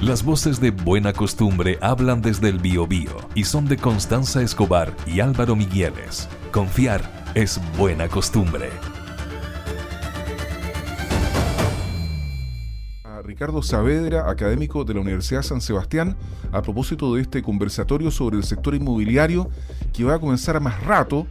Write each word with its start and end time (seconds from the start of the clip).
Las 0.00 0.22
voces 0.22 0.60
de 0.60 0.70
Buena 0.70 1.12
Costumbre 1.12 1.76
hablan 1.82 2.22
desde 2.22 2.48
el 2.48 2.60
Biobío 2.60 3.16
y 3.34 3.42
son 3.42 3.66
de 3.66 3.76
Constanza 3.76 4.40
Escobar 4.40 4.94
y 5.08 5.18
Álvaro 5.18 5.56
Migueles. 5.56 6.28
Confiar 6.52 7.02
es 7.34 7.60
buena 7.76 8.06
costumbre. 8.06 8.70
Ricardo 13.24 13.60
Saavedra, 13.60 14.30
académico 14.30 14.84
de 14.84 14.94
la 14.94 15.00
Universidad 15.00 15.42
San 15.42 15.60
Sebastián, 15.60 16.16
a 16.52 16.62
propósito 16.62 17.12
de 17.16 17.22
este 17.22 17.42
conversatorio 17.42 18.12
sobre 18.12 18.36
el 18.36 18.44
sector 18.44 18.76
inmobiliario 18.76 19.50
que 19.92 20.04
va 20.04 20.14
a 20.14 20.20
comenzar 20.20 20.54
a 20.54 20.60
más 20.60 20.80
rato. 20.84 21.26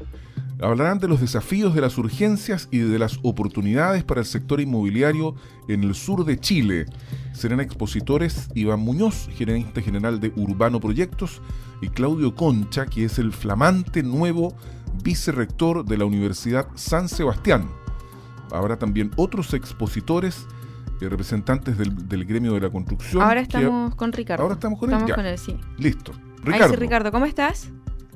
Hablarán 0.59 0.97
de 0.97 1.07
los 1.07 1.21
desafíos 1.21 1.75
de 1.75 1.81
las 1.81 1.97
urgencias 1.99 2.67
y 2.71 2.79
de 2.79 2.97
las 2.97 3.19
oportunidades 3.21 4.03
para 4.03 4.21
el 4.21 4.25
sector 4.25 4.59
inmobiliario 4.59 5.35
en 5.67 5.83
el 5.83 5.93
sur 5.93 6.25
de 6.25 6.39
Chile. 6.39 6.87
Serán 7.33 7.59
expositores 7.59 8.49
Iván 8.55 8.79
Muñoz, 8.79 9.29
gerente 9.33 9.83
general 9.83 10.19
de 10.19 10.33
Urbano 10.35 10.79
Proyectos, 10.79 11.41
y 11.79 11.89
Claudio 11.89 12.33
Concha, 12.33 12.87
que 12.87 13.05
es 13.05 13.19
el 13.19 13.33
flamante 13.33 14.01
nuevo 14.01 14.55
vicerrector 15.03 15.85
de 15.85 15.97
la 15.97 16.05
Universidad 16.05 16.67
San 16.73 17.07
Sebastián. 17.07 17.69
Habrá 18.51 18.79
también 18.79 19.11
otros 19.15 19.53
expositores 19.53 20.47
representantes 20.99 21.77
del, 21.77 22.25
gremio 22.25 22.53
de 22.53 22.61
la 22.61 22.69
construcción. 22.71 23.21
Ahora 23.21 23.41
estamos 23.41 23.93
con 23.93 24.11
Ricardo. 24.11 24.41
Ahora 24.41 24.55
estamos 24.55 24.79
con 24.79 24.89
él. 24.89 24.95
Estamos 24.95 25.15
con 25.15 25.25
él, 25.25 25.37
sí. 25.37 25.55
Listo. 25.77 26.13
Ricardo. 26.43 26.75
Ricardo, 26.75 27.11
¿cómo 27.11 27.25
estás? 27.25 27.69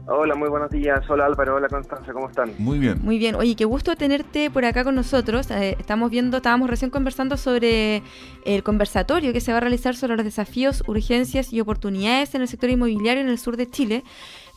Hola, 0.07 0.35
muy 0.35 0.49
buenos 0.49 0.71
días. 0.71 1.07
Hola 1.09 1.25
Álvaro, 1.25 1.55
hola 1.55 1.67
Constanza, 1.67 2.11
¿cómo 2.11 2.27
están? 2.27 2.51
Muy 2.57 2.79
bien. 2.79 2.99
Muy 3.03 3.19
bien. 3.19 3.35
Oye, 3.35 3.55
qué 3.55 3.65
gusto 3.65 3.95
tenerte 3.95 4.49
por 4.49 4.65
acá 4.65 4.83
con 4.83 4.95
nosotros. 4.95 5.49
Eh, 5.51 5.75
estamos 5.79 6.09
viendo, 6.09 6.37
estábamos 6.37 6.69
recién 6.69 6.89
conversando 6.89 7.37
sobre 7.37 8.01
el 8.43 8.63
conversatorio 8.63 9.31
que 9.31 9.41
se 9.41 9.51
va 9.51 9.59
a 9.59 9.61
realizar 9.61 9.95
sobre 9.95 10.15
los 10.15 10.25
desafíos, 10.25 10.83
urgencias 10.87 11.53
y 11.53 11.61
oportunidades 11.61 12.33
en 12.33 12.41
el 12.41 12.47
sector 12.47 12.69
inmobiliario 12.69 13.21
en 13.21 13.29
el 13.29 13.37
sur 13.37 13.57
de 13.57 13.69
Chile. 13.69 14.03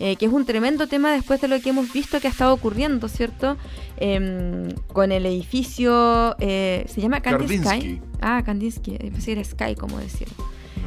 Eh, 0.01 0.17
que 0.17 0.27
es 0.27 0.33
un 0.33 0.45
tremendo 0.45 0.89
tema 0.89 1.13
después 1.13 1.41
de 1.41 1.47
lo 1.47 1.61
que 1.61 1.71
hemos 1.71 1.93
visto 1.93 2.19
que 2.21 2.27
ha 2.27 2.31
estado 2.31 2.53
ocurriendo, 2.53 3.07
¿cierto? 3.09 3.57
Em, 3.97 4.71
con 4.93 5.13
el 5.13 5.25
edificio, 5.25 6.35
eh, 6.41 6.85
¿se 6.89 7.01
llama 7.01 7.21
Kandinsky? 7.21 8.01
Ah, 8.21 8.43
Kandinsky, 8.45 8.99
pensé 8.99 9.27
que 9.27 9.33
era 9.33 9.45
Sky, 9.45 9.77
como 9.77 9.99
decirlo. 9.99 10.35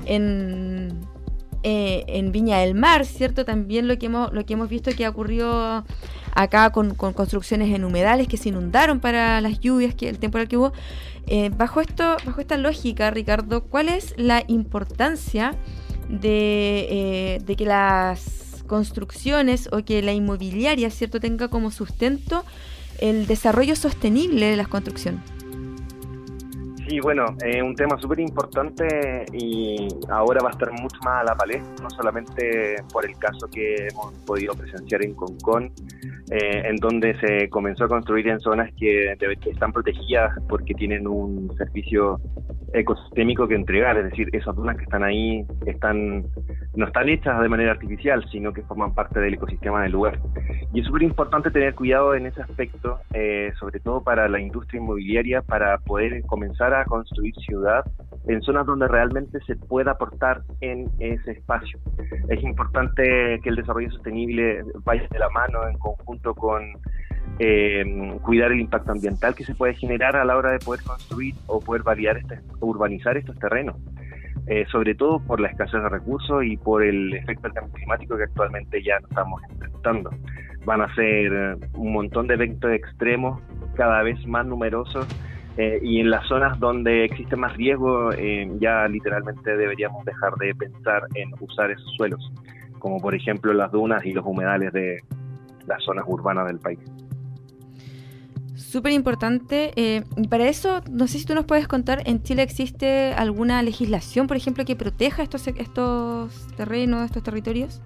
En, 0.05 1.00
eh, 1.69 2.05
en 2.07 2.31
Viña 2.31 2.59
del 2.59 2.75
Mar, 2.75 3.05
¿cierto? 3.05 3.43
También 3.43 3.87
lo 3.87 3.97
que 3.97 4.05
hemos, 4.05 4.31
lo 4.31 4.45
que 4.45 4.53
hemos 4.53 4.69
visto 4.69 4.91
que 4.91 5.05
ha 5.05 5.09
ocurrido 5.09 5.83
acá 6.33 6.69
con, 6.71 6.95
construcciones 6.95 7.75
en 7.75 7.83
humedales 7.83 8.27
que 8.27 8.37
se 8.37 8.49
inundaron 8.49 8.99
para 9.01 9.41
las 9.41 9.59
lluvias, 9.59 9.93
que 9.93 10.07
el 10.07 10.17
temporal 10.17 10.47
que 10.47 10.55
hubo. 10.57 10.71
bajo, 11.57 11.81
esto, 11.81 12.15
bajo 12.25 12.39
esta 12.39 12.57
lógica, 12.57 13.11
Ricardo, 13.11 13.63
¿cuál 13.65 13.89
es 13.89 14.13
la 14.17 14.43
importancia 14.47 15.55
de, 16.09 17.41
de 17.43 17.55
que 17.57 17.65
las 17.65 18.63
construcciones 18.67 19.67
o 19.71 19.83
que 19.83 20.01
la 20.01 20.13
inmobiliaria, 20.13 20.89
¿cierto?, 20.89 21.19
tenga 21.19 21.47
como 21.47 21.71
sustento 21.71 22.45
el 22.99 23.27
desarrollo 23.27 23.75
sostenible 23.75 24.45
de 24.45 24.55
las 24.55 24.67
construcciones. 24.67 25.36
Sí, 26.88 27.02
bueno, 27.02 27.25
es 27.43 27.61
un 27.61 27.75
tema 27.75 27.97
súper 27.99 28.21
importante 28.21 29.25
y 29.33 29.89
ahora 30.09 30.41
va 30.41 30.49
a 30.49 30.52
estar 30.52 30.71
mucho 30.71 30.97
más 31.03 31.21
a 31.21 31.23
la 31.25 31.35
palestra, 31.35 31.83
no 31.83 31.89
solamente 31.89 32.77
por 32.94 33.05
el 33.05 33.17
caso 33.17 33.45
que 33.52 33.88
hemos 33.91 34.13
podido 34.25 34.53
presenciar 34.53 35.03
en 35.03 35.13
Concón, 35.13 35.73
eh, 36.31 36.63
en 36.63 36.77
donde 36.77 37.19
se 37.19 37.49
comenzó 37.49 37.83
a 37.83 37.88
construir 37.89 38.29
en 38.29 38.39
zonas 38.39 38.71
que, 38.79 39.17
están 39.52 39.73
protegidas 39.73 40.31
porque 40.47 40.73
tienen 40.75 41.07
un 41.07 41.53
servicio 41.57 42.21
ecosistémico 42.73 43.47
que 43.47 43.55
entregar, 43.55 43.97
es 43.97 44.05
decir, 44.05 44.29
esas 44.33 44.55
dunas 44.55 44.77
que 44.77 44.83
están 44.83 45.03
ahí 45.03 45.45
están 45.65 46.25
no 46.75 46.85
están 46.85 47.09
hechas 47.09 47.41
de 47.41 47.49
manera 47.49 47.71
artificial, 47.71 48.23
sino 48.31 48.53
que 48.53 48.61
forman 48.63 48.94
parte 48.94 49.19
del 49.19 49.33
ecosistema 49.33 49.81
del 49.83 49.94
lugar. 49.94 50.19
Y 50.73 50.81
es 50.81 50.85
súper 50.85 51.03
importante 51.03 51.50
tener 51.50 51.73
cuidado 51.73 52.13
en 52.13 52.27
ese 52.27 52.41
aspecto, 52.41 53.00
eh, 53.13 53.51
sobre 53.59 53.79
todo 53.79 54.03
para 54.03 54.27
la 54.29 54.39
industria 54.39 54.79
inmobiliaria, 54.79 55.41
para 55.41 55.77
poder 55.79 56.22
comenzar 56.23 56.73
a 56.73 56.85
construir 56.85 57.33
ciudad 57.35 57.83
en 58.27 58.41
zonas 58.41 58.66
donde 58.66 58.88
realmente 58.88 59.39
se 59.47 59.56
pueda 59.56 59.91
aportar 59.91 60.41
en 60.61 60.89
ese 61.00 61.31
espacio. 61.31 61.79
Es 62.29 62.44
importante 62.44 63.39
que 63.41 63.50
el 63.50 63.56
desarrollo 63.56 63.89
sostenible 63.91 64.63
vaya 64.83 65.07
de 65.09 65.19
la 65.19 65.29
mano 65.29 65.67
en 65.67 65.77
conjunto 65.77 66.35
con 66.35 66.73
eh, 67.39 68.17
cuidar 68.21 68.51
el 68.51 68.59
impacto 68.59 68.91
ambiental 68.91 69.35
que 69.35 69.43
se 69.43 69.55
puede 69.55 69.75
generar 69.75 70.15
a 70.15 70.25
la 70.25 70.35
hora 70.38 70.51
de 70.51 70.59
poder 70.59 70.81
construir 70.83 71.35
o 71.47 71.59
poder 71.59 71.83
variar 71.83 72.17
este, 72.17 72.39
urbanizar 72.59 73.17
estos 73.17 73.38
terrenos. 73.39 73.75
Eh, 74.49 74.65
sobre 74.71 74.95
todo 74.95 75.19
por 75.19 75.41
la 75.41 75.49
escasez 75.49 75.81
de 75.81 75.89
recursos 75.89 76.41
y 76.45 76.55
por 76.55 76.81
el 76.81 77.13
efecto 77.13 77.43
del 77.43 77.53
cambio 77.53 77.73
climático 77.73 78.15
que 78.15 78.23
actualmente 78.23 78.81
ya 78.81 78.95
estamos 78.95 79.41
enfrentando. 79.49 80.09
Van 80.63 80.79
a 80.79 80.95
ser 80.95 81.33
eh, 81.33 81.55
un 81.73 81.91
montón 81.91 82.27
de 82.27 82.35
eventos 82.35 82.71
extremos 82.71 83.41
cada 83.75 84.01
vez 84.03 84.25
más 84.25 84.45
numerosos 84.45 85.05
eh, 85.57 85.79
y 85.83 85.99
en 85.99 86.09
las 86.09 86.25
zonas 86.27 86.57
donde 86.61 87.03
existe 87.03 87.35
más 87.35 87.57
riesgo 87.57 88.11
ya 88.59 88.88
literalmente 88.88 89.57
deberíamos 89.57 90.05
dejar 90.05 90.33
de 90.35 90.55
pensar 90.55 91.03
en 91.15 91.31
usar 91.41 91.71
esos 91.71 91.91
suelos, 91.97 92.31
como 92.79 93.01
por 93.01 93.15
ejemplo 93.15 93.53
las 93.53 93.71
dunas 93.73 94.05
y 94.05 94.13
los 94.13 94.25
humedales 94.25 94.71
de 94.71 95.01
las 95.67 95.83
zonas 95.83 96.05
urbanas 96.07 96.47
del 96.47 96.59
país 96.59 96.79
súper 98.67 98.91
importante. 98.91 99.72
Eh, 99.75 100.03
para 100.29 100.47
eso, 100.47 100.81
no 100.91 101.07
sé 101.07 101.19
si 101.19 101.25
tú 101.25 101.33
nos 101.33 101.45
puedes 101.45 101.67
contar, 101.67 102.03
¿en 102.05 102.22
Chile 102.22 102.44
existe 102.44 103.13
alguna 103.13 103.61
legislación, 103.63 104.28
por 104.28 104.38
ejemplo, 104.38 104.66
que 104.66 104.75
proteja 104.75 105.23
estos, 105.23 105.47
estos 105.47 106.47
terrenos, 106.55 107.06
estos 107.06 107.23
territorios? 107.23 107.81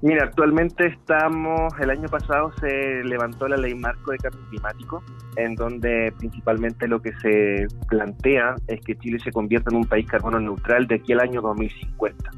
Mira, 0.00 0.24
actualmente 0.24 0.86
estamos, 0.86 1.72
el 1.80 1.90
año 1.90 2.08
pasado 2.08 2.52
se 2.60 3.02
levantó 3.02 3.48
la 3.48 3.56
ley 3.56 3.74
marco 3.74 4.12
de 4.12 4.18
cambio 4.18 4.40
climático, 4.48 5.02
en 5.36 5.56
donde 5.56 6.12
principalmente 6.18 6.86
lo 6.86 7.02
que 7.02 7.12
se 7.20 7.66
plantea 7.88 8.54
es 8.68 8.80
que 8.82 8.96
Chile 8.96 9.18
se 9.18 9.32
convierta 9.32 9.70
en 9.70 9.76
un 9.78 9.84
país 9.84 10.06
carbono 10.06 10.38
neutral 10.38 10.86
de 10.86 10.96
aquí 10.96 11.14
al 11.14 11.20
año 11.20 11.40
2050. 11.40 12.30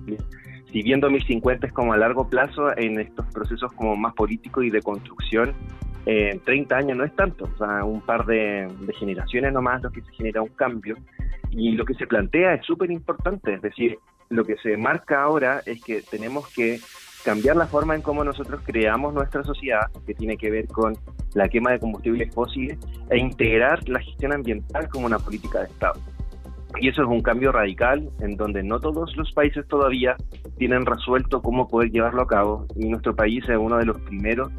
Si 0.72 0.83
bien 0.83 1.00
2050 1.00 1.66
es 1.66 1.72
como 1.72 1.93
a 1.93 1.99
largo 1.99 2.28
plazo, 2.28 2.75
en 2.78 2.99
estos 2.99 3.27
procesos 3.27 3.71
como 3.72 3.94
más 3.94 4.15
políticos 4.15 4.65
y 4.65 4.71
de 4.71 4.81
construcción, 4.81 5.53
eh, 6.06 6.41
30 6.44 6.77
años 6.77 6.97
no 6.97 7.05
es 7.05 7.15
tanto, 7.15 7.44
o 7.44 7.59
sea, 7.59 7.84
un 7.84 8.00
par 8.00 8.27
de, 8.27 8.69
generaciones 8.99 9.53
nomás 9.53 9.83
lo 9.83 9.91
que 9.91 10.03
se 10.03 10.12
genera 10.12 10.43
un 10.43 10.49
cambio. 10.50 10.97
Y 11.50 11.72
lo 11.72 11.84
que 11.84 11.94
se 11.94 12.06
plantea 12.06 12.55
es 12.55 12.65
súper 12.65 12.91
importante, 12.91 13.55
es 13.55 13.62
decir, 13.62 13.99
lo 14.28 14.44
que 14.44 14.56
se 14.56 14.77
marca 14.77 15.22
ahora 15.22 15.62
es 15.66 15.83
que 15.83 16.00
tenemos 16.03 16.49
que 16.55 16.78
cambiar 17.25 17.56
la 17.56 17.66
forma 17.66 17.94
en 17.94 18.03
cómo 18.03 18.25
nosotros 18.25 18.62
creamos 18.65 19.12
nuestra 19.12 19.43
sociedad, 19.43 19.91
que 20.06 20.15
tiene 20.15 20.37
que 20.37 20.50
ver 20.50 20.69
con 20.69 20.97
la 21.34 21.49
quema 21.49 21.72
de 21.72 21.81
combustibles 21.81 22.33
fósiles, 22.33 22.78
e 23.10 23.19
integrar 23.19 23.87
la 23.89 24.00
gestión 24.00 24.33
ambiental 24.33 24.89
como 24.89 25.06
una 25.06 25.19
política 25.19 25.59
de 25.59 25.66
Estado. 25.66 26.00
Y 26.81 26.89
eso 26.89 27.03
es 27.03 27.09
un 27.09 27.21
cambio 27.21 27.50
radical 27.50 28.09
en 28.21 28.37
donde 28.37 28.62
no 28.62 28.78
todos 28.78 29.16
los 29.16 29.33
países 29.33 29.66
todavía 29.66 30.16
tienen 30.56 30.87
resuelto 30.87 31.43
cómo 31.43 31.66
poder 31.66 31.91
llevarlo 31.91 32.22
a 32.22 32.27
cabo 32.28 32.66
y 32.77 32.89
nuestro 32.89 33.15
país 33.16 33.43
es 33.49 33.59
uno 33.59 33.77
de 33.77 33.87
los 33.87 34.00
primeros 34.03 34.53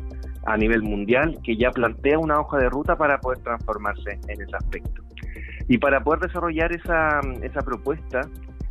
a 0.46 0.58
nivel 0.58 0.82
mundial 0.82 1.38
que 1.44 1.56
ya 1.56 1.72
plantea 1.72 2.18
una 2.20 2.40
hoja 2.40 2.58
de 2.58 2.70
ruta 2.70 2.96
para 2.96 3.20
poder 3.20 3.40
transformarse 3.40 4.20
en 4.28 4.42
ese 4.42 4.56
aspecto. 4.56 5.04
Y 5.68 5.78
para 5.78 6.04
poder 6.04 6.22
desarrollar 6.22 6.74
esa, 6.74 7.22
esa 7.42 7.62
propuesta, 7.62 8.22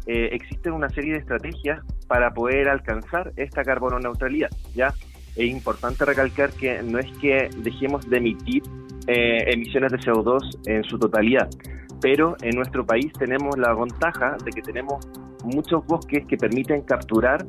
eh, 0.06 0.30
existen 0.32 0.72
una 0.72 0.88
serie 0.90 1.12
de 1.12 1.18
estrategias 1.18 1.80
para 2.08 2.32
poder 2.32 2.68
alcanzar 2.68 3.32
esta 3.36 3.62
carbono 3.62 3.98
neutralidad. 3.98 4.50
¿ya? 4.74 4.92
Es 5.36 5.48
importante 5.48 6.04
recalcar 6.04 6.50
que 6.50 6.82
no 6.82 6.98
es 6.98 7.06
que 7.18 7.48
dejemos 7.58 8.08
de 8.08 8.16
emitir 8.16 8.62
eh, 9.06 9.52
emisiones 9.52 9.92
de 9.92 9.98
CO2 9.98 10.40
en 10.66 10.84
su 10.84 10.98
totalidad, 10.98 11.48
pero 12.00 12.36
en 12.42 12.56
nuestro 12.56 12.84
país 12.84 13.12
tenemos 13.18 13.56
la 13.56 13.72
ventaja 13.74 14.36
de 14.44 14.50
que 14.50 14.62
tenemos 14.62 15.06
muchos 15.44 15.86
bosques 15.86 16.26
que 16.26 16.36
permiten 16.36 16.82
capturar 16.82 17.44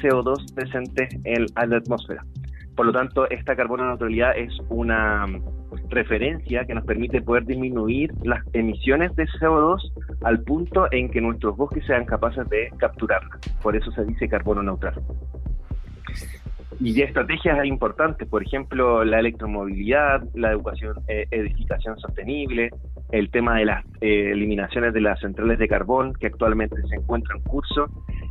CO2 0.00 0.54
presentes 0.54 1.08
en 1.24 1.46
la 1.54 1.76
atmósfera. 1.76 2.24
Por 2.76 2.84
lo 2.84 2.92
tanto, 2.92 3.28
esta 3.30 3.56
carbono 3.56 3.86
neutralidad 3.86 4.36
es 4.36 4.52
una 4.68 5.26
referencia 5.88 6.64
que 6.66 6.74
nos 6.74 6.84
permite 6.84 7.22
poder 7.22 7.46
disminuir 7.46 8.12
las 8.22 8.44
emisiones 8.52 9.16
de 9.16 9.26
CO2 9.26 9.92
al 10.22 10.42
punto 10.42 10.86
en 10.92 11.10
que 11.10 11.22
nuestros 11.22 11.56
bosques 11.56 11.86
sean 11.86 12.04
capaces 12.04 12.46
de 12.50 12.70
capturarla. 12.76 13.38
Por 13.62 13.76
eso 13.76 13.90
se 13.92 14.04
dice 14.04 14.28
carbono 14.28 14.62
neutral. 14.62 14.94
Y 16.78 16.92
de 16.92 17.04
estrategias 17.04 17.64
importantes, 17.64 18.28
por 18.28 18.42
ejemplo, 18.42 19.02
la 19.04 19.20
electromovilidad, 19.20 20.22
la 20.34 20.52
educación, 20.52 20.96
eh, 21.08 21.26
edificación 21.30 21.98
sostenible, 21.98 22.70
el 23.10 23.30
tema 23.30 23.56
de 23.56 23.64
las 23.64 23.84
eh, 24.02 24.32
eliminaciones 24.32 24.92
de 24.92 25.00
las 25.00 25.18
centrales 25.20 25.58
de 25.58 25.68
carbón 25.68 26.12
que 26.12 26.26
actualmente 26.26 26.76
se 26.88 26.96
encuentran 26.96 27.38
en 27.38 27.44
curso 27.44 27.88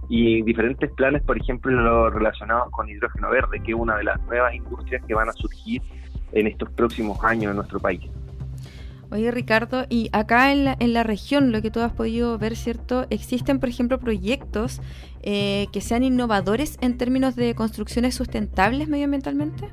y 0.09 0.41
diferentes 0.43 0.91
planes, 0.91 1.23
por 1.23 1.37
ejemplo, 1.37 2.09
relacionados 2.09 2.69
con 2.71 2.89
hidrógeno 2.89 3.29
verde, 3.29 3.61
que 3.63 3.71
es 3.71 3.77
una 3.77 3.97
de 3.97 4.03
las 4.03 4.21
nuevas 4.23 4.53
industrias 4.53 5.03
que 5.05 5.13
van 5.13 5.29
a 5.29 5.33
surgir 5.33 5.81
en 6.31 6.47
estos 6.47 6.69
próximos 6.71 7.23
años 7.23 7.51
en 7.51 7.57
nuestro 7.57 7.79
país. 7.79 8.01
Oye 9.11 9.31
Ricardo, 9.31 9.85
y 9.87 10.09
acá 10.13 10.51
en 10.51 10.65
la, 10.65 10.75
en 10.79 10.93
la 10.93 11.03
región, 11.03 11.51
lo 11.51 11.61
que 11.61 11.69
tú 11.69 11.79
has 11.79 11.93
podido 11.93 12.37
ver, 12.37 12.55
¿cierto? 12.55 13.05
¿Existen, 13.09 13.59
por 13.59 13.69
ejemplo, 13.69 13.99
proyectos 13.99 14.81
eh, 15.21 15.67
que 15.71 15.81
sean 15.81 16.03
innovadores 16.03 16.77
en 16.81 16.97
términos 16.97 17.35
de 17.35 17.53
construcciones 17.55 18.15
sustentables 18.15 18.87
medioambientalmente? 18.89 19.69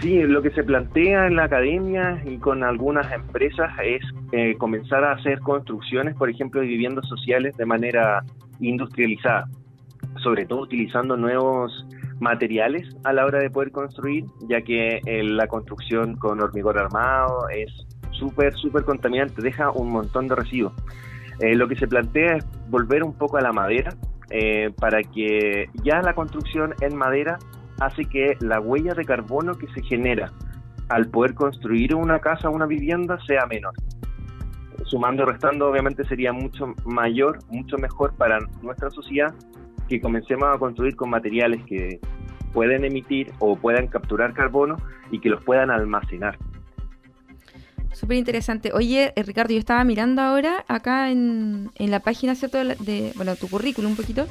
Sí, 0.00 0.22
lo 0.22 0.42
que 0.42 0.50
se 0.50 0.62
plantea 0.62 1.26
en 1.26 1.34
la 1.34 1.44
academia 1.44 2.22
y 2.24 2.38
con 2.38 2.62
algunas 2.62 3.10
empresas 3.12 3.72
es 3.82 4.00
eh, 4.30 4.54
comenzar 4.56 5.02
a 5.02 5.12
hacer 5.12 5.40
construcciones, 5.40 6.14
por 6.14 6.30
ejemplo, 6.30 6.60
de 6.60 6.68
viviendas 6.68 7.08
sociales 7.08 7.56
de 7.56 7.66
manera 7.66 8.22
industrializada, 8.60 9.48
sobre 10.22 10.46
todo 10.46 10.60
utilizando 10.60 11.16
nuevos 11.16 11.84
materiales 12.20 12.88
a 13.02 13.12
la 13.12 13.26
hora 13.26 13.40
de 13.40 13.50
poder 13.50 13.72
construir, 13.72 14.24
ya 14.48 14.62
que 14.62 15.00
eh, 15.04 15.24
la 15.24 15.48
construcción 15.48 16.16
con 16.16 16.40
hormigón 16.40 16.78
armado 16.78 17.48
es 17.48 17.72
súper, 18.12 18.54
súper 18.54 18.84
contaminante, 18.84 19.42
deja 19.42 19.72
un 19.72 19.90
montón 19.90 20.28
de 20.28 20.36
residuos. 20.36 20.74
Eh, 21.40 21.56
lo 21.56 21.66
que 21.66 21.74
se 21.74 21.88
plantea 21.88 22.36
es 22.36 22.46
volver 22.68 23.02
un 23.02 23.14
poco 23.14 23.36
a 23.36 23.40
la 23.40 23.52
madera, 23.52 23.92
para 24.78 25.02
que 25.02 25.70
ya 25.82 26.02
la 26.02 26.12
construcción 26.12 26.74
en 26.82 26.94
madera 26.94 27.38
hace 27.80 28.04
que 28.04 28.36
la 28.40 28.60
huella 28.60 28.94
de 28.94 29.04
carbono 29.04 29.54
que 29.54 29.66
se 29.68 29.82
genera 29.82 30.32
al 30.88 31.08
poder 31.08 31.34
construir 31.34 31.94
una 31.94 32.18
casa 32.18 32.48
una 32.48 32.66
vivienda 32.66 33.18
sea 33.26 33.46
menor. 33.46 33.74
Sumando 34.84 35.24
y 35.24 35.26
restando, 35.26 35.68
obviamente 35.68 36.04
sería 36.04 36.32
mucho 36.32 36.74
mayor, 36.86 37.38
mucho 37.50 37.76
mejor 37.76 38.14
para 38.14 38.38
nuestra 38.62 38.90
sociedad 38.90 39.34
que 39.88 40.00
comencemos 40.00 40.48
a 40.54 40.58
construir 40.58 40.96
con 40.96 41.10
materiales 41.10 41.62
que 41.64 42.00
pueden 42.52 42.84
emitir 42.84 43.32
o 43.38 43.56
puedan 43.56 43.88
capturar 43.88 44.32
carbono 44.32 44.76
y 45.10 45.20
que 45.20 45.28
los 45.28 45.42
puedan 45.44 45.70
almacenar. 45.70 46.38
Súper 47.92 48.16
interesante. 48.16 48.70
Oye, 48.72 49.12
eh, 49.16 49.22
Ricardo, 49.22 49.52
yo 49.52 49.58
estaba 49.58 49.82
mirando 49.82 50.22
ahora 50.22 50.64
acá 50.68 51.10
en, 51.10 51.70
en 51.74 51.90
la 51.90 52.00
página, 52.00 52.34
¿cierto? 52.34 52.58
De, 52.58 53.12
bueno, 53.16 53.34
tu 53.34 53.48
currículum 53.48 53.90
un 53.90 53.96
poquito. 53.96 54.26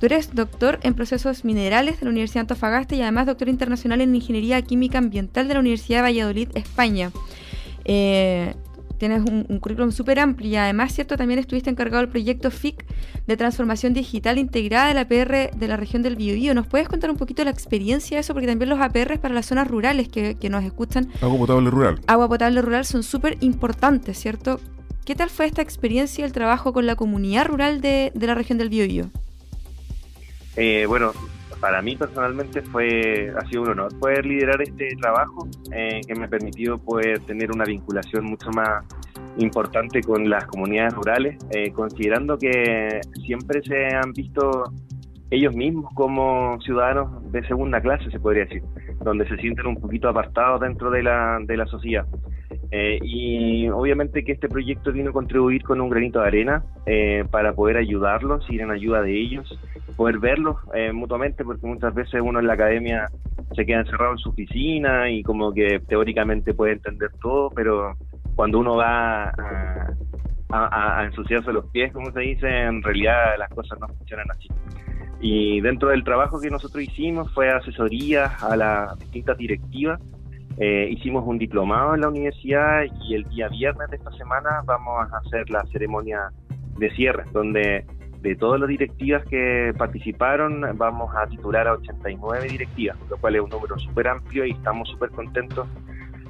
Tú 0.00 0.06
eres 0.06 0.34
doctor 0.34 0.80
en 0.82 0.94
procesos 0.94 1.44
minerales 1.44 2.00
de 2.00 2.06
la 2.06 2.10
Universidad 2.10 2.36
de 2.36 2.52
Antofagasta 2.52 2.94
y 2.94 3.02
además 3.02 3.26
doctor 3.26 3.50
internacional 3.50 4.00
en 4.00 4.14
Ingeniería 4.14 4.62
Química 4.62 4.96
Ambiental 4.96 5.46
de 5.46 5.52
la 5.52 5.60
Universidad 5.60 5.98
de 5.98 6.02
Valladolid, 6.02 6.48
España. 6.54 7.12
Eh, 7.84 8.54
tienes 8.96 9.22
un, 9.28 9.58
currículum 9.58 9.92
súper 9.92 10.18
amplio 10.18 10.48
y 10.48 10.56
además, 10.56 10.94
¿cierto? 10.94 11.18
También 11.18 11.38
estuviste 11.38 11.68
encargado 11.68 12.00
del 12.00 12.08
proyecto 12.08 12.50
FIC 12.50 12.82
de 13.26 13.36
transformación 13.36 13.92
digital 13.92 14.38
integrada 14.38 14.88
de 14.88 14.94
la 14.94 15.00
APR 15.02 15.50
de 15.54 15.68
la 15.68 15.76
región 15.76 16.00
del 16.00 16.16
Biobío. 16.16 16.54
¿Nos 16.54 16.66
puedes 16.66 16.88
contar 16.88 17.10
un 17.10 17.18
poquito 17.18 17.44
la 17.44 17.50
experiencia 17.50 18.16
de 18.16 18.22
eso? 18.22 18.32
Porque 18.32 18.46
también 18.46 18.70
los 18.70 18.80
APR 18.80 19.18
para 19.18 19.34
las 19.34 19.44
zonas 19.44 19.68
rurales 19.68 20.08
que, 20.08 20.34
que 20.34 20.48
nos 20.48 20.64
escuchan. 20.64 21.08
Agua 21.20 21.36
potable 21.40 21.68
rural. 21.68 22.00
Agua 22.06 22.26
potable 22.26 22.62
rural 22.62 22.86
son 22.86 23.02
súper 23.02 23.36
importantes, 23.40 24.18
¿cierto? 24.18 24.60
¿Qué 25.04 25.14
tal 25.14 25.28
fue 25.28 25.44
esta 25.44 25.60
experiencia 25.60 26.22
y 26.22 26.24
el 26.24 26.32
trabajo 26.32 26.72
con 26.72 26.86
la 26.86 26.96
comunidad 26.96 27.44
rural 27.44 27.82
de, 27.82 28.12
de 28.14 28.26
la 28.26 28.34
región 28.34 28.56
del 28.56 28.70
Biobío? 28.70 29.10
Eh, 30.56 30.84
bueno, 30.86 31.12
para 31.60 31.82
mí 31.82 31.96
personalmente 31.96 32.62
fue 32.62 33.32
ha 33.36 33.46
sido 33.46 33.62
un 33.62 33.70
honor 33.70 33.98
poder 33.98 34.24
liderar 34.24 34.60
este 34.62 34.88
trabajo 35.00 35.46
eh, 35.72 36.00
que 36.06 36.14
me 36.14 36.24
ha 36.24 36.28
permitido 36.28 36.78
poder 36.78 37.20
tener 37.20 37.52
una 37.52 37.64
vinculación 37.64 38.24
mucho 38.24 38.50
más 38.50 38.84
importante 39.36 40.02
con 40.02 40.28
las 40.28 40.46
comunidades 40.46 40.94
rurales, 40.94 41.36
eh, 41.50 41.70
considerando 41.72 42.38
que 42.38 43.00
siempre 43.24 43.62
se 43.62 43.94
han 43.94 44.12
visto 44.12 44.72
ellos 45.30 45.54
mismos 45.54 45.92
como 45.94 46.60
ciudadanos 46.62 47.30
de 47.30 47.46
segunda 47.46 47.80
clase, 47.80 48.10
se 48.10 48.18
podría 48.18 48.44
decir, 48.44 48.62
donde 49.04 49.28
se 49.28 49.36
sienten 49.36 49.66
un 49.66 49.76
poquito 49.76 50.08
apartados 50.08 50.60
dentro 50.60 50.90
de 50.90 51.04
la, 51.04 51.38
de 51.42 51.56
la 51.56 51.66
sociedad. 51.66 52.06
Eh, 52.72 53.00
y 53.02 53.68
obviamente 53.68 54.22
que 54.24 54.32
este 54.32 54.48
proyecto 54.48 54.92
vino 54.92 55.10
a 55.10 55.12
contribuir 55.12 55.64
con 55.64 55.80
un 55.80 55.90
granito 55.90 56.20
de 56.20 56.26
arena 56.28 56.64
eh, 56.86 57.24
para 57.28 57.52
poder 57.52 57.76
ayudarlos, 57.76 58.48
ir 58.48 58.60
en 58.60 58.70
ayuda 58.70 59.02
de 59.02 59.20
ellos, 59.20 59.58
poder 59.96 60.18
verlos 60.18 60.56
eh, 60.74 60.92
mutuamente, 60.92 61.44
porque 61.44 61.66
muchas 61.66 61.92
veces 61.94 62.20
uno 62.22 62.38
en 62.38 62.46
la 62.46 62.52
academia 62.52 63.08
se 63.56 63.66
queda 63.66 63.80
encerrado 63.80 64.12
en 64.12 64.18
su 64.18 64.28
oficina 64.30 65.10
y 65.10 65.24
como 65.24 65.52
que 65.52 65.80
teóricamente 65.88 66.54
puede 66.54 66.74
entender 66.74 67.10
todo, 67.20 67.50
pero 67.50 67.96
cuando 68.36 68.60
uno 68.60 68.76
va 68.76 69.32
a, 70.52 71.04
ensuciarse 71.04 71.52
los 71.52 71.66
pies, 71.66 71.92
como 71.92 72.12
se 72.12 72.20
dice, 72.20 72.48
en 72.48 72.82
realidad 72.82 73.36
las 73.38 73.50
cosas 73.50 73.78
no 73.80 73.88
funcionan 73.88 74.30
así. 74.30 74.48
Y 75.20 75.60
dentro 75.60 75.90
del 75.90 76.04
trabajo 76.04 76.40
que 76.40 76.50
nosotros 76.50 76.82
hicimos 76.84 77.32
fue 77.34 77.50
asesoría 77.50 78.26
a 78.40 78.56
las 78.56 78.98
distintas 78.98 79.36
directivas 79.36 80.00
eh, 80.62 80.88
hicimos 80.90 81.24
un 81.26 81.38
diplomado 81.38 81.94
en 81.94 82.02
la 82.02 82.08
universidad 82.08 82.82
y 83.02 83.14
el 83.14 83.24
día 83.24 83.48
viernes 83.48 83.88
de 83.88 83.96
esta 83.96 84.12
semana 84.12 84.60
vamos 84.66 85.10
a 85.10 85.16
hacer 85.16 85.48
la 85.48 85.64
ceremonia 85.72 86.30
de 86.78 86.90
cierre, 86.90 87.24
donde 87.32 87.86
de 88.20 88.36
todas 88.36 88.60
las 88.60 88.68
directivas 88.68 89.24
que 89.24 89.72
participaron 89.78 90.76
vamos 90.76 91.10
a 91.16 91.26
titular 91.26 91.66
a 91.66 91.72
89 91.72 92.46
directivas, 92.50 92.98
lo 93.08 93.16
cual 93.16 93.36
es 93.36 93.40
un 93.40 93.48
número 93.48 93.78
súper 93.78 94.08
amplio 94.08 94.44
y 94.44 94.50
estamos 94.50 94.86
súper 94.90 95.08
contentos 95.08 95.66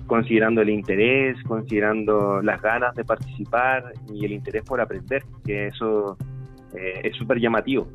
considerando 0.07 0.61
el 0.61 0.71
interés, 0.71 1.37
considerando 1.43 2.41
las 2.41 2.63
ganas 2.63 2.95
de 2.95 3.05
participar 3.05 3.93
y 4.13 4.25
el 4.25 4.33
interés 4.33 4.63
por 4.63 4.81
aprender, 4.81 5.25
que 5.45 5.67
eso 5.67 6.17
eh, 6.75 7.01
es 7.03 7.17
súper 7.17 7.41
llamativo. 7.41 7.89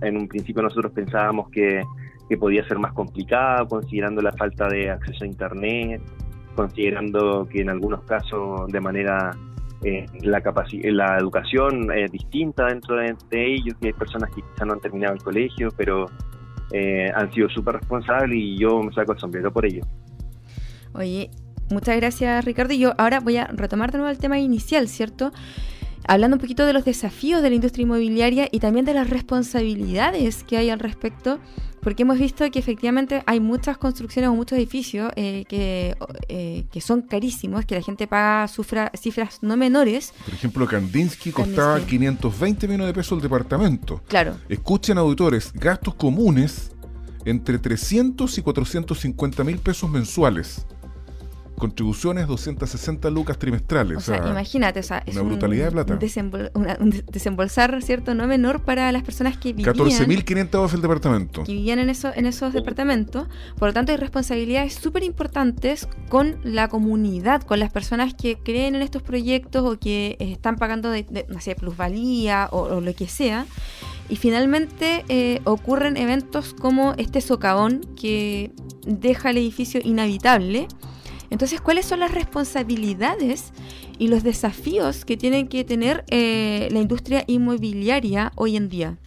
en 0.00 0.16
un 0.16 0.26
principio 0.26 0.62
nosotros 0.62 0.92
pensábamos 0.92 1.50
que 1.50 1.82
que 2.32 2.38
podía 2.38 2.66
ser 2.66 2.78
más 2.78 2.94
complicado, 2.94 3.68
considerando 3.68 4.22
la 4.22 4.32
falta 4.32 4.66
de 4.66 4.88
acceso 4.88 5.24
a 5.24 5.26
Internet, 5.26 6.00
considerando 6.56 7.46
que 7.46 7.60
en 7.60 7.68
algunos 7.68 8.04
casos 8.04 8.68
de 8.68 8.80
manera 8.80 9.36
eh, 9.84 10.06
la, 10.22 10.40
la 10.40 11.18
educación 11.18 11.92
es 11.92 12.10
distinta 12.10 12.68
dentro 12.68 12.96
de, 12.96 13.14
ellos, 13.32 13.76
y 13.82 13.88
hay 13.88 13.92
personas 13.92 14.30
que 14.30 14.40
quizá 14.40 14.64
no 14.64 14.72
han 14.72 14.80
terminado 14.80 15.12
el 15.12 15.22
colegio, 15.22 15.68
pero 15.76 16.06
eh, 16.72 17.10
han 17.14 17.30
sido 17.34 17.50
súper 17.50 17.74
responsables 17.74 18.34
y 18.34 18.56
yo 18.56 18.82
me 18.82 18.90
saco 18.94 19.12
el 19.12 19.18
sombrero 19.18 19.52
por 19.52 19.66
ello. 19.66 19.82
Oye, 20.94 21.28
muchas 21.70 21.96
gracias 21.98 22.46
Ricardo. 22.46 22.72
Y 22.72 22.78
yo 22.78 22.94
ahora 22.96 23.20
voy 23.20 23.36
a 23.36 23.44
retomar 23.48 23.92
de 23.92 23.98
nuevo 23.98 24.10
el 24.10 24.18
tema 24.18 24.38
inicial, 24.38 24.88
¿cierto? 24.88 25.32
Hablando 26.06 26.36
un 26.36 26.40
poquito 26.40 26.66
de 26.66 26.72
los 26.72 26.84
desafíos 26.84 27.42
de 27.42 27.50
la 27.50 27.56
industria 27.56 27.82
inmobiliaria 27.82 28.48
y 28.50 28.60
también 28.60 28.84
de 28.84 28.94
las 28.94 29.08
responsabilidades 29.10 30.44
que 30.44 30.56
hay 30.56 30.70
al 30.70 30.78
respecto, 30.78 31.38
porque 31.80 32.02
hemos 32.02 32.18
visto 32.18 32.48
que 32.50 32.58
efectivamente 32.58 33.22
hay 33.26 33.40
muchas 33.40 33.76
construcciones 33.76 34.30
o 34.30 34.34
muchos 34.34 34.56
edificios 34.56 35.12
eh, 35.16 35.44
que, 35.48 35.96
eh, 36.28 36.64
que, 36.70 36.80
son 36.80 37.02
carísimos, 37.02 37.64
que 37.64 37.74
la 37.74 37.82
gente 37.82 38.06
paga 38.06 38.46
cifras 38.48 39.42
no 39.42 39.56
menores. 39.56 40.14
Por 40.24 40.34
ejemplo, 40.34 40.66
Kandinsky 40.66 41.32
costaba 41.32 41.80
520 41.80 42.68
millones 42.68 42.86
de 42.86 42.94
pesos 42.94 43.16
el 43.16 43.22
departamento. 43.22 44.00
Claro. 44.06 44.36
Escuchen, 44.48 44.98
auditores, 44.98 45.52
gastos 45.52 45.94
comunes 45.94 46.70
entre 47.24 47.58
300 47.58 48.38
y 48.38 48.42
450 48.42 49.44
mil 49.44 49.58
pesos 49.58 49.90
mensuales 49.90 50.66
contribuciones 51.62 52.26
260 52.26 53.08
lucas 53.10 53.38
trimestrales. 53.38 53.96
O, 53.96 54.00
sea, 54.00 54.16
imagínate, 54.28 54.80
o 54.80 54.82
sea, 54.82 55.00
es 55.06 55.14
una 55.14 55.22
brutalidad 55.22 55.66
de 55.66 55.70
plata. 55.70 55.98
un 56.54 57.04
desembolsar, 57.12 57.80
¿cierto? 57.84 58.16
No 58.16 58.26
menor 58.26 58.64
para 58.64 58.90
las 58.90 59.04
personas 59.04 59.36
que 59.36 59.52
vivían. 59.52 59.72
14.500 59.72 60.74
el 60.74 60.82
departamento. 60.82 61.44
Que 61.44 61.52
vivían 61.52 61.78
en, 61.78 61.88
eso, 61.88 62.10
en 62.16 62.26
esos 62.26 62.52
departamentos. 62.52 63.28
Por 63.56 63.68
lo 63.68 63.74
tanto, 63.74 63.92
hay 63.92 63.98
responsabilidades 63.98 64.74
súper 64.74 65.04
importantes 65.04 65.86
con 66.08 66.34
la 66.42 66.66
comunidad, 66.66 67.42
con 67.42 67.60
las 67.60 67.70
personas 67.70 68.12
que 68.14 68.38
creen 68.38 68.74
en 68.74 68.82
estos 68.82 69.04
proyectos 69.04 69.62
o 69.62 69.78
que 69.78 70.16
están 70.18 70.56
pagando, 70.56 70.90
de, 70.90 71.26
no 71.28 71.40
sé, 71.40 71.54
plusvalía 71.54 72.48
o, 72.50 72.80
lo 72.80 72.92
que 72.92 73.06
sea. 73.06 73.46
Y 74.08 74.16
finalmente 74.16 75.04
eh, 75.08 75.40
ocurren 75.44 75.96
eventos 75.96 76.54
como 76.54 76.94
este 76.98 77.20
socavón 77.20 77.82
que 77.94 78.50
deja 78.84 79.30
el 79.30 79.36
edificio 79.36 79.80
inhabitable 79.84 80.66
entonces, 81.32 81.62
¿cuáles 81.62 81.86
son 81.86 82.00
las 82.00 82.14
responsabilidades 82.14 83.54
y 83.98 84.08
los 84.08 84.22
desafíos 84.22 85.06
que 85.06 85.16
tiene 85.16 85.48
que 85.48 85.64
tener 85.64 86.04
eh, 86.10 86.68
la 86.70 86.78
industria 86.78 87.24
inmobiliaria 87.26 88.32
hoy 88.36 88.56
en 88.56 88.68
día? 88.68 88.98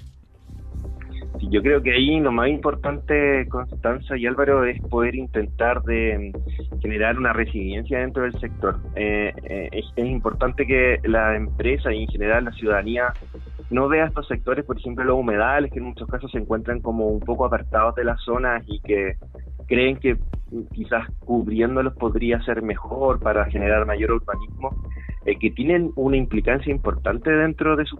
yo 1.51 1.61
creo 1.61 1.83
que 1.83 1.91
ahí 1.91 2.19
lo 2.19 2.31
más 2.31 2.49
importante, 2.49 3.47
Constanza 3.49 4.17
y 4.17 4.25
Álvaro, 4.25 4.65
es 4.65 4.81
poder 4.81 5.13
intentar 5.13 5.83
de 5.83 6.33
mm, 6.33 6.79
generar 6.81 7.19
una 7.19 7.31
resiliencia 7.33 7.99
dentro 7.99 8.23
del 8.23 8.33
sector. 8.39 8.79
Eh, 8.95 9.31
eh, 9.43 9.69
es, 9.71 9.85
importante 9.97 10.65
que 10.65 10.99
la 11.03 11.35
empresa 11.35 11.93
y 11.93 12.03
en 12.03 12.07
general 12.07 12.45
la 12.45 12.51
ciudadanía 12.53 13.13
no 13.69 13.87
vea 13.87 14.05
estos 14.05 14.27
sectores, 14.27 14.65
por 14.65 14.79
ejemplo, 14.79 15.03
los 15.03 15.19
humedales, 15.19 15.71
que 15.71 15.77
en 15.77 15.85
muchos 15.85 16.07
casos 16.07 16.31
se 16.31 16.39
encuentran 16.39 16.81
como 16.81 17.07
un 17.07 17.19
poco 17.19 17.45
apartados 17.45 17.93
de 17.95 18.03
las 18.03 18.19
zonas 18.21 18.63
y 18.65 18.79
que 18.79 19.15
creen 19.67 19.97
que 19.97 20.17
quizás 20.73 21.07
cubriéndolos 21.19 21.95
podría 21.95 22.41
ser 22.43 22.61
mejor 22.61 23.19
para 23.19 23.45
generar 23.45 23.85
mayor 23.85 24.11
urbanismo, 24.11 24.75
eh, 25.25 25.37
que 25.39 25.49
tienen 25.51 25.91
una 25.95 26.17
implicancia 26.17 26.71
importante 26.71 27.31
dentro 27.31 27.75
de 27.75 27.85
su... 27.85 27.97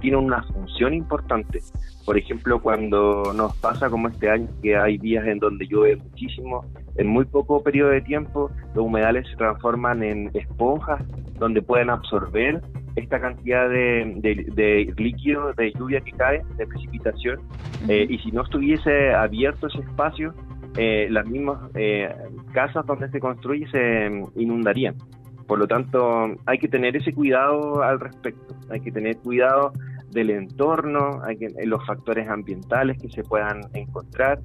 tienen 0.00 0.20
una 0.20 0.42
función 0.42 0.94
importante. 0.94 1.60
Por 2.04 2.18
ejemplo, 2.18 2.60
cuando 2.60 3.32
nos 3.34 3.56
pasa 3.58 3.88
como 3.88 4.08
este 4.08 4.30
año, 4.30 4.48
que 4.62 4.76
hay 4.76 4.98
días 4.98 5.26
en 5.26 5.38
donde 5.38 5.66
llueve 5.66 5.96
muchísimo, 5.96 6.64
en 6.96 7.06
muy 7.06 7.24
poco 7.24 7.62
periodo 7.62 7.90
de 7.90 8.00
tiempo, 8.00 8.50
los 8.74 8.84
humedales 8.84 9.28
se 9.28 9.36
transforman 9.36 10.02
en 10.02 10.30
esponjas 10.34 11.02
donde 11.38 11.62
pueden 11.62 11.90
absorber 11.90 12.62
esta 12.96 13.20
cantidad 13.20 13.68
de, 13.68 14.92
líquido, 14.96 15.52
de 15.52 15.72
lluvia 15.72 16.00
que 16.00 16.12
cae, 16.12 16.42
de 16.56 16.66
precipitación, 16.66 17.40
eh, 17.88 18.06
y 18.08 18.18
si 18.18 18.32
no 18.32 18.42
estuviese 18.42 19.12
abierto 19.12 19.66
ese 19.66 19.80
espacio, 19.80 20.34
eh, 20.76 21.08
las 21.10 21.26
mismas 21.26 21.70
eh, 21.74 22.08
casas 22.52 22.84
donde 22.86 23.08
se 23.10 23.20
construye 23.20 23.66
se 23.70 24.10
inundarían. 24.36 24.94
Por 25.46 25.58
lo 25.58 25.66
tanto, 25.66 26.34
hay 26.44 26.58
que 26.58 26.68
tener 26.68 26.96
ese 26.96 27.12
cuidado 27.12 27.82
al 27.82 28.00
respecto, 28.00 28.56
hay 28.68 28.80
que 28.80 28.90
tener 28.90 29.16
cuidado 29.18 29.72
del 30.10 30.30
entorno, 30.30 31.20
hay 31.24 31.36
que, 31.36 31.48
los 31.64 31.84
factores 31.86 32.28
ambientales 32.28 33.00
que 33.00 33.08
se 33.10 33.22
puedan 33.22 33.60
encontrar 33.74 34.40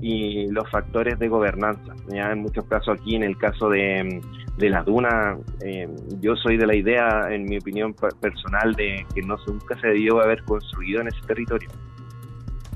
y 0.00 0.50
los 0.50 0.70
factores 0.70 1.18
de 1.18 1.28
gobernanza. 1.28 1.94
¿ya? 2.08 2.30
En 2.32 2.40
muchos 2.40 2.66
casos 2.66 2.98
aquí, 3.00 3.16
en 3.16 3.22
el 3.22 3.38
caso 3.38 3.70
de, 3.70 4.20
de 4.58 4.70
las 4.70 4.84
dunas, 4.84 5.38
eh, 5.64 5.88
yo 6.20 6.36
soy 6.36 6.56
de 6.56 6.66
la 6.66 6.74
idea, 6.74 7.28
en 7.30 7.44
mi 7.44 7.58
opinión 7.58 7.94
personal, 8.20 8.74
de 8.74 9.06
que 9.14 9.22
no 9.22 9.36
nunca 9.46 9.80
se 9.80 9.88
debió 9.88 10.20
haber 10.20 10.42
construido 10.44 11.00
en 11.00 11.08
ese 11.08 11.20
territorio. 11.26 11.70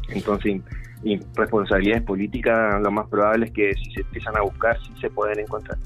Entonces, 0.09 0.63
y 1.03 1.21
responsabilidades 1.35 2.03
políticas, 2.03 2.81
lo 2.83 2.91
más 2.91 3.09
probable 3.09 3.47
es 3.47 3.53
que 3.53 3.75
si 3.75 3.91
se 3.93 4.01
empiezan 4.01 4.37
a 4.37 4.43
buscar, 4.43 4.79
sí 4.83 4.93
se 5.01 5.11
pueden 5.11 5.41
encontrar. 5.41 5.79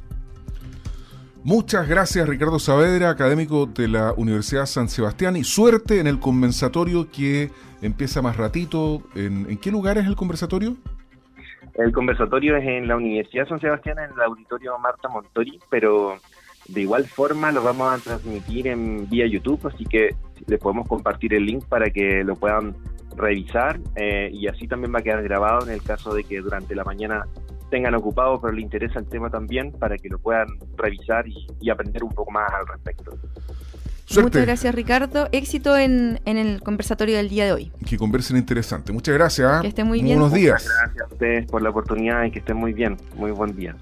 Muchas 1.44 1.88
gracias 1.88 2.28
Ricardo 2.28 2.60
Saavedra, 2.60 3.10
académico 3.10 3.66
de 3.66 3.88
la 3.88 4.12
Universidad 4.12 4.66
San 4.66 4.88
Sebastián, 4.88 5.36
y 5.36 5.42
suerte 5.42 5.98
en 5.98 6.06
el 6.06 6.20
conversatorio 6.20 7.10
que 7.10 7.50
empieza 7.82 8.22
más 8.22 8.36
ratito. 8.36 9.02
¿En, 9.16 9.50
¿en 9.50 9.58
qué 9.58 9.72
lugar 9.72 9.98
es 9.98 10.06
el 10.06 10.14
conversatorio? 10.14 10.76
El 11.74 11.90
conversatorio 11.92 12.56
es 12.56 12.64
en 12.64 12.86
la 12.86 12.96
Universidad 12.96 13.48
San 13.48 13.60
Sebastián, 13.60 13.98
en 13.98 14.12
el 14.14 14.20
auditorio 14.20 14.78
Marta 14.78 15.08
Montori, 15.08 15.58
pero 15.68 16.16
de 16.68 16.82
igual 16.82 17.06
forma 17.06 17.50
lo 17.50 17.62
vamos 17.62 17.92
a 17.92 17.98
transmitir 17.98 18.68
en 18.68 19.08
vía 19.08 19.26
YouTube, 19.26 19.66
así 19.66 19.84
que 19.84 20.14
les 20.46 20.60
podemos 20.60 20.86
compartir 20.86 21.34
el 21.34 21.46
link 21.46 21.64
para 21.66 21.90
que 21.90 22.22
lo 22.24 22.36
puedan 22.36 22.76
revisar 23.16 23.80
eh, 23.96 24.30
y 24.32 24.46
así 24.48 24.66
también 24.66 24.94
va 24.94 25.00
a 25.00 25.02
quedar 25.02 25.22
grabado 25.22 25.66
en 25.66 25.72
el 25.72 25.82
caso 25.82 26.14
de 26.14 26.24
que 26.24 26.40
durante 26.40 26.74
la 26.74 26.84
mañana 26.84 27.26
tengan 27.70 27.94
ocupado 27.94 28.40
pero 28.40 28.52
le 28.52 28.62
interesa 28.62 28.98
el 28.98 29.06
tema 29.06 29.30
también 29.30 29.72
para 29.72 29.96
que 29.96 30.08
lo 30.08 30.18
puedan 30.18 30.48
revisar 30.76 31.24
y, 31.26 31.70
aprender 31.70 32.04
un 32.04 32.10
poco 32.10 32.30
más 32.30 32.52
al 32.52 32.66
respecto. 32.66 33.18
Muchas 34.20 34.44
gracias 34.44 34.74
Ricardo. 34.74 35.28
Éxito 35.32 35.76
en, 35.78 36.20
en, 36.26 36.36
el 36.36 36.60
conversatorio 36.60 37.16
del 37.16 37.30
día 37.30 37.46
de 37.46 37.52
hoy. 37.52 37.72
Que 37.88 37.96
conversen 37.96 38.36
interesante. 38.36 38.92
Muchas 38.92 39.14
gracias. 39.14 39.50
¿ah? 39.50 39.60
Que 39.62 39.68
estén 39.68 39.86
muy 39.86 40.02
bien. 40.02 40.18
Buenos 40.18 40.34
días. 40.34 40.68
Gracias 40.68 41.10
a 41.10 41.14
ustedes 41.14 41.46
por 41.46 41.62
la 41.62 41.70
oportunidad 41.70 42.24
y 42.24 42.30
que 42.30 42.40
estén 42.40 42.58
muy 42.58 42.74
bien. 42.74 42.98
Muy 43.16 43.30
buen 43.30 43.56
día. 43.56 43.74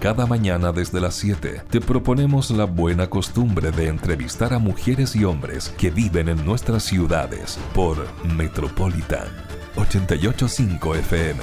Cada 0.00 0.24
mañana 0.24 0.72
desde 0.72 0.98
las 0.98 1.14
7 1.16 1.64
te 1.68 1.78
proponemos 1.78 2.50
la 2.50 2.64
buena 2.64 3.10
costumbre 3.10 3.70
de 3.70 3.88
entrevistar 3.88 4.54
a 4.54 4.58
mujeres 4.58 5.14
y 5.14 5.24
hombres 5.24 5.68
que 5.76 5.90
viven 5.90 6.30
en 6.30 6.42
nuestras 6.42 6.84
ciudades 6.84 7.58
por 7.74 7.98
Metropolitan 8.24 9.28
885 9.76 10.94
FM. 10.94 11.42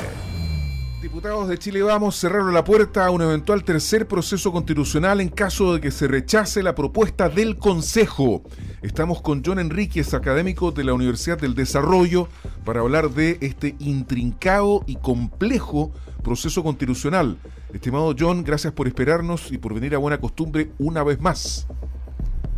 Diputados 1.04 1.48
de 1.48 1.60
Chile 1.60 1.84
Vamos 1.84 2.16
cerraron 2.16 2.52
la 2.52 2.64
puerta 2.64 3.06
a 3.06 3.12
un 3.12 3.22
eventual 3.22 3.64
tercer 3.64 4.08
proceso 4.08 4.52
constitucional 4.52 5.22
en 5.22 5.30
caso 5.30 5.76
de 5.76 5.80
que 5.80 5.92
se 5.92 6.08
rechace 6.08 6.64
la 6.64 6.74
propuesta 6.74 7.30
del 7.30 7.58
Consejo. 7.58 8.42
Estamos 8.84 9.24
con 9.24 9.42
John 9.44 9.58
Enríquez, 9.58 10.14
académico 10.14 10.72
de 10.72 10.84
la 10.84 10.94
Universidad 10.94 11.40
del 11.40 11.56
Desarrollo, 11.56 12.28
para 12.64 12.82
hablar 12.82 13.10
de 13.10 13.40
este 13.42 13.76
intrincado 13.80 14.84
y 14.86 14.98
complejo 14.98 15.92
proceso 16.24 16.62
constitucional. 16.62 17.40
Estimado 17.74 18.14
John, 18.18 18.44
gracias 18.44 18.74
por 18.74 18.88
esperarnos 18.88 19.52
y 19.52 19.58
por 19.58 19.74
venir 19.74 19.96
a 19.96 19.98
buena 19.98 20.20
costumbre 20.20 20.70
una 20.78 21.04
vez 21.04 21.20
más. 21.20 21.68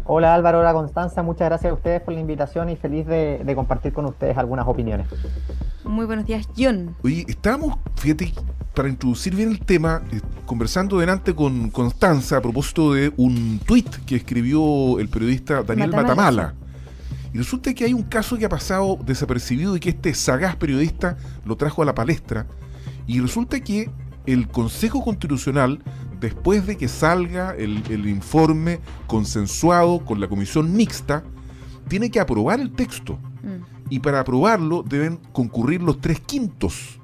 Hola 0.03 0.33
Álvaro, 0.33 0.59
hola 0.59 0.73
Constanza, 0.73 1.23
muchas 1.23 1.47
gracias 1.47 1.71
a 1.71 1.73
ustedes 1.75 2.01
por 2.01 2.13
la 2.13 2.19
invitación 2.19 2.67
y 2.69 2.75
feliz 2.75 3.07
de, 3.07 3.53
compartir 3.55 3.93
con 3.93 4.05
ustedes 4.05 4.37
algunas 4.37 4.67
opiniones. 4.67 5.07
Muy 5.85 6.05
buenos 6.05 6.25
días, 6.25 6.49
John. 6.57 6.97
Oye, 7.01 7.23
estábamos, 7.29 7.77
fíjate, 7.95 8.33
para 8.73 8.89
introducir 8.89 9.35
bien 9.35 9.49
el 9.49 9.59
tema, 9.59 10.01
eh, 10.11 10.21
conversando 10.45 10.99
delante 10.99 11.33
con 11.35 11.69
Constanza 11.69 12.37
a 12.37 12.41
propósito 12.41 12.93
de 12.93 13.11
un 13.17 13.59
tuit 13.65 13.89
que 14.05 14.15
escribió 14.15 14.99
el 14.99 15.09
periodista 15.09 15.63
Daniel 15.63 15.91
Matamala. 15.91 16.55
Y 17.33 17.37
resulta 17.37 17.73
que 17.73 17.85
hay 17.85 17.93
un 17.93 18.03
caso 18.03 18.37
que 18.37 18.45
ha 18.45 18.49
pasado 18.49 18.97
desapercibido 19.05 19.75
y 19.75 19.79
que 19.79 19.89
este 19.89 20.13
sagaz 20.13 20.55
periodista 20.55 21.17
lo 21.45 21.57
trajo 21.57 21.81
a 21.81 21.85
la 21.85 21.93
palestra. 21.93 22.47
Y 23.05 23.19
resulta 23.19 23.59
que 23.59 23.89
el 24.25 24.47
Consejo 24.47 25.03
Constitucional, 25.03 25.79
después 26.19 26.65
de 26.65 26.77
que 26.77 26.87
salga 26.87 27.55
el, 27.55 28.07
informe 28.07 28.79
consensuado 29.07 30.05
con 30.05 30.19
la 30.19 30.27
comisión 30.27 30.75
mixta, 30.75 31.23
tiene 31.87 32.09
que 32.09 32.19
aprobar 32.19 32.59
el 32.59 32.71
texto. 32.71 33.19
Mm. 33.43 33.91
Y 33.91 33.99
para 33.99 34.19
aprobarlo 34.19 34.83
deben 34.83 35.17
concurrir 35.31 35.81
los 35.81 35.99
tres 35.99 36.19
quintos. 36.19 36.98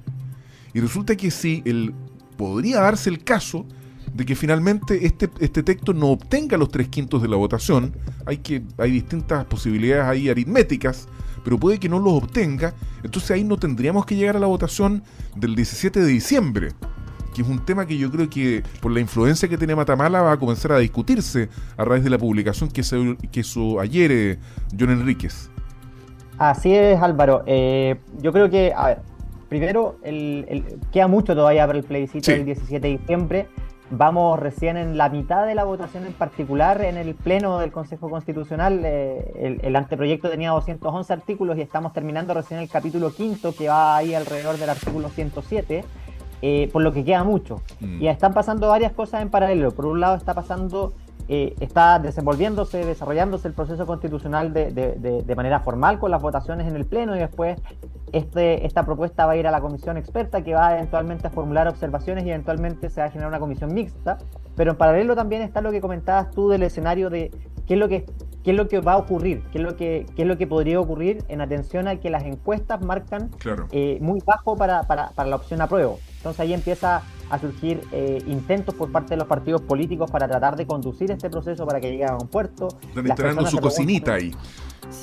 Y 0.75 0.82
resulta 0.82 1.15
que 1.15 1.32
si 1.32 1.63
el, 1.65 1.94
podría 2.36 2.82
darse 2.82 3.10
el 3.10 3.24
caso 3.24 3.65
de 4.13 4.25
que 4.25 4.36
finalmente 4.36 5.05
este, 5.05 5.29
este 5.39 5.63
texto 5.63 5.94
no 5.94 6.10
obtenga 6.10 6.58
los 6.58 6.70
tres 6.70 6.89
quintos 6.89 7.22
de 7.22 7.29
la 7.29 7.38
votación, 7.38 7.96
hay, 8.25 8.39
que, 8.39 8.62
hay 8.77 8.91
distintas 8.91 9.46
posibilidades 9.46 10.03
ahí 10.03 10.27
aritméticas, 10.27 11.08
pero 11.46 11.58
puede 11.58 11.79
que 11.79 11.88
no 11.88 11.98
los 11.98 12.12
obtenga, 12.12 12.74
entonces 13.03 13.32
ahí 13.32 13.46
no 13.46 13.55
tendríamos 13.55 14.05
que 14.05 14.17
llegar 14.17 14.36
a 14.36 14.39
la 14.39 14.48
votación 14.48 15.01
del 15.38 15.55
17 15.55 16.01
de 16.01 16.08
diciembre 16.08 16.70
que 17.34 17.41
es 17.41 17.48
un 17.50 17.65
tema 17.65 17.86
que 17.86 17.98
yo 17.98 18.10
creo 18.10 18.29
que 18.29 18.63
por 18.82 18.94
la 18.94 19.01
influencia 19.01 19.50
que 19.50 19.58
tiene 19.58 19.75
Matamala 19.75 20.22
va 20.22 20.32
a 20.32 20.38
comenzar 20.38 20.72
a 20.72 20.77
discutirse 20.77 21.50
a 21.75 21.84
raíz 21.84 22.01
de 22.01 22.10
la 22.10 22.17
publicación 22.17 22.70
que, 22.70 22.82
se, 22.82 23.17
que 23.29 23.41
hizo 23.41 23.82
ayer 23.82 24.10
eh, 24.10 24.39
John 24.79 24.89
Enríquez. 24.89 25.50
Así 26.38 26.74
es, 26.74 27.01
Álvaro. 27.01 27.44
Eh, 27.46 27.98
yo 28.22 28.32
creo 28.32 28.50
que, 28.50 28.74
primero, 29.50 29.98
el, 30.04 30.64
queda 30.92 31.08
mucho 31.08 31.36
todavía 31.36 31.66
para 31.66 31.80
el 31.80 31.84
plebiscito 31.84 32.32
del 32.32 32.46
17 32.46 32.88
de 32.88 32.98
diciembre. 32.98 33.48
Vamos 33.92 34.40
recién 34.40 34.78
en 34.78 34.98
la 34.98 35.10
mitad 35.10 35.46
de 35.46 35.54
la 35.54 35.64
votación 35.64 36.06
en 36.08 36.14
particular 36.14 36.84
en 36.84 36.98
el 36.98 37.14
Pleno 37.14 37.60
del 37.60 37.72
Consejo 37.72 38.10
Constitucional. 38.10 38.82
Eh, 38.84 39.32
el, 39.40 39.60
el, 39.64 39.75
anteproyecto 39.75 40.30
tenía 40.30 40.50
211 40.52 41.14
artículos 41.14 41.58
y 41.58 41.62
estamos 41.62 41.94
terminando 41.94 42.34
recién 42.34 42.60
el 42.60 42.68
capítulo 42.68 43.14
quinto 43.14 43.54
que 43.54 43.70
va 43.70 43.96
ahí 43.96 44.16
alrededor 44.16 44.58
del 44.58 44.70
artículo 44.70 45.10
107. 45.10 45.84
Eh, 46.42 46.70
por 46.72 46.84
lo 46.84 46.94
que 46.94 47.04
queda 47.04 47.24
mucho. 47.24 47.62
Mm. 47.80 48.04
Y 48.04 48.08
están 48.08 48.34
pasando 48.34 48.68
varias 48.68 48.92
cosas 48.92 49.22
en 49.22 49.30
paralelo. 49.30 49.72
Por 49.72 49.86
un 49.86 50.00
lado 50.00 50.16
está 50.16 50.34
pasando, 50.34 50.94
eh, 51.27 51.55
está 51.60 52.00
desenvolviéndose, 52.00 52.86
desarrollándose 52.86 53.48
el 53.48 53.53
proceso 53.53 53.86
constitucional 53.86 54.53
de, 54.53 54.72
de, 54.72 55.36
manera 55.36 55.60
formal 55.60 56.00
con 56.00 56.12
las 56.12 56.22
votaciones 56.22 56.67
en 56.67 56.75
el 56.75 56.86
Pleno 56.86 57.15
y 57.15 57.20
después 57.20 57.60
este, 58.12 58.65
esta 58.65 58.86
propuesta 58.86 59.25
va 59.25 59.34
a 59.34 59.36
ir 59.36 59.48
a 59.48 59.51
la 59.51 59.60
comisión 59.60 59.98
experta 59.98 60.44
que 60.44 60.53
va 60.53 60.75
eventualmente 60.75 61.27
a 61.27 61.29
formular 61.32 61.67
observaciones 61.67 62.25
y 62.25 62.29
eventualmente 62.29 62.89
se 62.89 63.01
va 63.01 63.08
a 63.08 63.10
generar 63.10 63.29
una 63.29 63.39
comisión 63.39 63.74
mixta. 63.74 64.17
Pero 64.55 64.72
en 64.72 64.77
paralelo 64.77 65.15
también 65.15 65.41
está 65.41 65.62
lo 65.62 65.72
que 65.72 65.82
comentabas 65.82 66.32
tú 66.32 66.50
del 66.50 66.63
escenario 66.63 67.10
de 67.10 67.32
qué 67.67 67.74
es 67.74 67.79
lo 67.79 67.89
que 67.89 68.05
qué 68.46 68.51
es 68.51 68.58
lo 68.58 68.67
que 68.67 68.79
va 68.79 68.94
a 68.94 68.98
ocurrir, 68.98 69.41
qué 69.51 69.58
es 69.58 69.63
lo 69.63 69.75
que, 69.75 70.05
qué 70.15 70.22
es 70.22 70.27
lo 70.27 70.38
que 70.38 70.46
podría 70.46 70.79
ocurrir 70.79 71.25
en 71.29 71.41
atención 71.41 71.88
a 71.88 71.96
que 71.96 72.12
las 72.12 72.24
encuestas 72.24 72.79
marcan 72.79 73.32
eh, 73.72 73.98
muy 74.01 74.22
bajo 74.24 74.55
para, 74.55 74.84
para, 74.84 75.10
para, 75.10 75.27
la 75.27 75.38
opción 75.38 75.62
apruebo. 75.62 75.98
Entonces 76.17 76.41
ahí 76.41 76.53
empieza 76.53 77.01
a 77.29 77.39
surgir 77.39 77.82
eh, 77.91 78.22
intentos 78.27 78.75
por 78.75 78.91
parte 78.91 79.12
de 79.12 79.17
los 79.17 79.27
partidos 79.27 79.62
políticos 79.62 80.10
para 80.12 80.27
tratar 80.27 80.55
de 80.55 80.65
conducir 80.65 81.12
este 81.12 81.29
proceso 81.29 81.65
para 81.65 81.79
que 81.79 81.91
llegue 81.91 82.05
a 82.05 82.15
un 82.15 82.27
puerto. 82.27 82.67
Están 82.96 83.46
su 83.48 83.60
cocinita 83.60 84.13
ahí. 84.13 84.32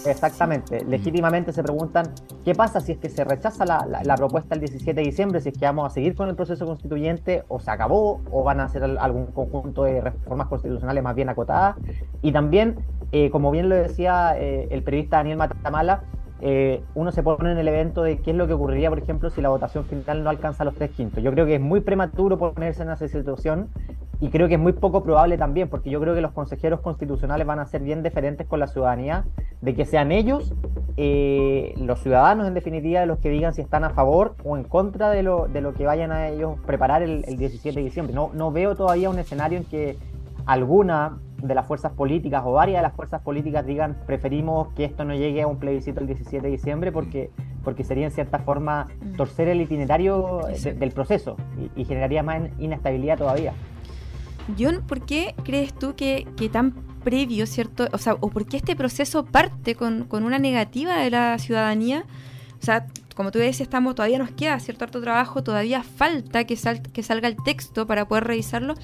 Exactamente. 0.07 0.85
Mm. 0.85 0.89
Legítimamente 0.89 1.53
se 1.53 1.63
preguntan 1.63 2.13
qué 2.45 2.55
pasa 2.55 2.81
si 2.81 2.93
es 2.93 2.99
que 2.99 3.09
se 3.09 3.25
rechaza 3.25 3.65
la, 3.65 4.03
la, 4.05 4.15
propuesta 4.17 4.55
el 4.55 4.61
17 4.61 4.95
de 4.95 5.03
diciembre, 5.07 5.41
si 5.41 5.49
es 5.49 5.59
que 5.59 5.65
vamos 5.65 5.91
a 5.91 5.91
seguir 5.91 6.15
con 6.15 6.29
el 6.29 6.37
proceso 6.37 6.67
constituyente 6.67 7.45
o 7.49 7.59
se 7.59 7.71
acabó 7.71 8.21
o 8.31 8.45
van 8.45 8.61
a 8.61 8.65
hacer 8.65 8.85
algún 8.85 9.27
conjunto 9.27 9.85
de 9.85 10.01
reformas 10.01 10.47
constitucionales 10.49 11.03
más 11.03 11.15
bien 11.15 11.29
acotadas. 11.29 11.77
Y 12.23 12.33
también 12.33 12.77
eh, 13.13 13.29
como 13.31 13.51
bien 13.51 13.69
lo 13.69 13.77
decía 13.77 14.35
eh, 14.39 14.69
el 14.71 14.83
periodista 14.83 15.19
Daniel 15.19 15.37
Matamala, 15.37 16.05
eh, 16.45 16.83
uno 16.97 17.13
se 17.13 17.23
pone 17.23 17.53
en 17.53 17.59
el 17.59 17.69
evento 17.69 18.03
de 18.03 18.19
qué 18.19 18.33
es 18.33 18.37
lo 18.37 18.49
que 18.49 18.53
ocurriría, 18.55 18.89
por 18.89 18.99
ejemplo, 18.99 19.31
si 19.31 19.41
la 19.41 19.49
votación 19.49 19.85
final 19.85 20.25
no 20.25 20.31
alcanza 20.31 20.65
los 20.65 20.75
tres 20.75 20.91
quintos. 20.91 21.23
Yo 21.23 21.31
creo 21.31 21.47
que 21.47 21.55
es 21.55 21.61
muy 21.61 21.81
prematuro 21.81 22.37
ponerse 22.37 22.83
en 22.83 22.91
esa 22.91 23.07
situación 23.07 23.69
y 24.19 24.29
creo 24.29 24.49
que 24.49 24.55
es 24.55 24.61
muy 24.61 24.73
poco 24.73 25.05
probable 25.05 25.39
también, 25.39 25.69
porque 25.69 25.89
yo 25.89 26.01
creo 26.01 26.17
que 26.17 26.21
los 26.21 26.33
consejeros 26.33 26.81
constitucionales 26.81 27.47
van 27.47 27.61
a 27.61 27.67
ser 27.67 27.83
bien 27.83 28.03
diferentes 28.03 28.45
con 28.49 28.59
la 28.59 28.67
ciudadanía, 28.67 29.25
de 29.61 29.75
que 29.77 29.85
sean 29.85 30.11
ellos, 30.11 30.53
eh, 30.97 31.75
los 31.77 32.01
ciudadanos 32.01 32.49
en 32.49 32.55
definitiva, 32.55 33.07
los 33.07 33.19
que 33.19 33.31
digan 33.31 33.55
si 33.55 33.63
están 33.63 33.85
a 33.85 33.91
favor 33.91 34.35
o 34.43 34.57
en 34.57 34.65
contra 34.65 35.11
de 35.11 35.23
lo, 35.23 35.47
de 35.47 35.61
lo 35.61 35.75
que 35.75 35.87
vayan 35.87 36.11
a 36.11 36.29
ellos 36.29 36.57
preparar 36.67 37.03
el, 37.03 37.23
17 37.23 37.79
de 37.79 37.85
diciembre. 37.85 38.15
No, 38.15 38.31
no 38.35 38.51
veo 38.51 38.75
todavía 38.75 39.11
un 39.11 39.19
escenario 39.21 39.59
en 39.59 39.65
que 39.65 39.97
alguna 40.47 41.19
de 41.43 41.55
las 41.55 41.67
fuerzas 41.67 41.93
políticas 41.93 42.43
o 42.45 42.53
varias 42.53 42.79
de 42.79 42.83
las 42.83 42.95
fuerzas 42.95 43.21
políticas 43.23 43.67
digan 43.67 43.99
preferimos 44.07 44.69
que 44.75 44.85
esto 44.85 45.05
no 45.05 45.15
llegue 45.15 45.43
a 45.43 45.47
un 45.47 45.59
plebiscito 45.59 46.01
el 46.01 46.07
17 46.07 46.47
de 46.47 46.53
diciembre 46.53 46.93
porque, 46.93 47.31
porque 47.65 47.85
sería 47.85 48.07
en 48.07 48.13
cierta 48.13 48.39
forma 48.39 48.87
mm. 49.01 49.17
torcer 49.17 49.49
el 49.49 49.61
itinerario 49.61 50.41
del 50.63 50.93
proceso 50.93 51.37
y, 51.77 51.85
generaría 51.85 52.23
más 52.23 52.43
inestabilidad 52.59 53.19
todavía. 53.19 53.53
John, 54.59 54.83
¿por 54.87 55.03
qué 55.03 55.35
crees 55.45 55.73
tú 55.75 55.95
que, 55.95 56.27
que, 56.37 56.49
tan 56.49 56.73
previo, 57.05 57.47
¿cierto? 57.47 57.87
O 57.93 57.99
sea, 57.99 58.15
o 58.15 58.29
por 58.29 58.47
qué 58.47 58.57
este 58.57 58.75
proceso 58.77 59.25
parte 59.25 59.75
con, 59.75 60.05
con 60.05 60.25
una 60.25 60.39
negativa 60.39 60.97
de 60.97 61.11
la 61.11 61.39
ciudadanía? 61.39 62.05
O 62.61 62.65
sea, 62.65 62.87
como 63.15 63.31
tú 63.31 63.39
decías, 63.39 63.63
estamos, 63.63 63.95
todavía 63.95 64.19
nos 64.19 64.31
queda 64.31 64.59
cierto 64.61 64.85
harto 64.85 65.01
trabajo, 65.01 65.43
todavía 65.43 65.83
falta 65.83 66.45
que, 66.45 66.57
que 66.93 67.03
salga 67.03 67.29
el 67.29 67.37
texto 67.45 67.87
para 67.87 68.07
poder 68.07 68.25
revisarlo, 68.25 68.75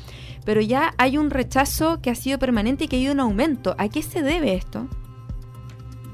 pero 0.44 0.60
ya 0.60 0.94
hay 0.98 1.18
un 1.18 1.30
rechazo 1.30 2.00
que 2.00 2.10
ha 2.10 2.14
sido 2.14 2.38
permanente 2.38 2.84
y 2.84 2.88
que 2.88 2.96
ha 2.96 3.00
ido 3.00 3.12
en 3.12 3.20
aumento. 3.20 3.74
¿A 3.78 3.88
qué 3.88 4.02
se 4.02 4.22
debe 4.22 4.54
esto? 4.54 4.86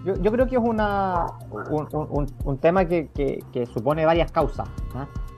Yo, 0.05 0.31
creo 0.31 0.47
que 0.47 0.57
es 0.57 0.63
una, 0.63 1.25
un, 1.51 2.59
tema 2.59 2.85
que, 2.85 3.09
supone 3.73 4.05
varias 4.05 4.31
causas. 4.31 4.69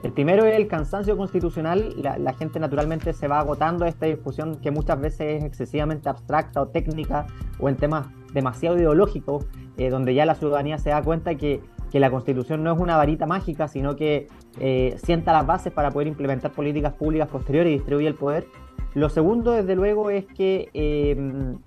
El 0.03 0.11
primero 0.11 0.45
es 0.45 0.57
el 0.57 0.67
cansancio 0.67 1.15
constitucional. 1.15 1.95
La, 2.01 2.17
la, 2.17 2.33
gente 2.33 2.59
naturalmente 2.59 3.13
se 3.13 3.29
va 3.29 3.39
agotando 3.39 3.85
a 3.85 3.87
esta 3.87 4.07
discusión 4.07 4.57
que 4.57 4.69
muchas 4.69 4.99
veces 4.99 5.39
es 5.39 5.43
excesivamente 5.45 6.09
abstracta 6.09 6.61
o 6.61 6.67
técnica 6.67 7.27
o 7.59 7.69
en 7.69 7.77
temas 7.77 8.07
demasiado 8.33 8.77
ideológicos, 8.77 9.45
eh, 9.77 9.89
donde 9.89 10.13
ya 10.13 10.25
la 10.25 10.35
ciudadanía 10.35 10.77
se 10.79 10.89
da 10.89 11.01
cuenta 11.01 11.35
que 11.35 11.61
que 11.91 11.99
la 11.99 12.09
constitución 12.09 12.63
no 12.63 12.73
es 12.73 12.79
una 12.79 12.97
varita 12.97 13.25
mágica, 13.25 13.67
sino 13.67 13.95
que 13.95 14.27
eh, 14.59 14.97
sienta 15.03 15.33
las 15.33 15.45
bases 15.45 15.71
para 15.71 15.91
poder 15.91 16.07
implementar 16.07 16.51
políticas 16.51 16.93
públicas 16.93 17.27
posteriores 17.27 17.71
y 17.71 17.75
distribuir 17.75 18.07
el 18.07 18.15
poder. 18.15 18.47
Lo 18.93 19.09
segundo, 19.09 19.51
desde 19.51 19.75
luego, 19.75 20.09
es 20.09 20.25
que 20.25 20.69
em, 20.73 21.57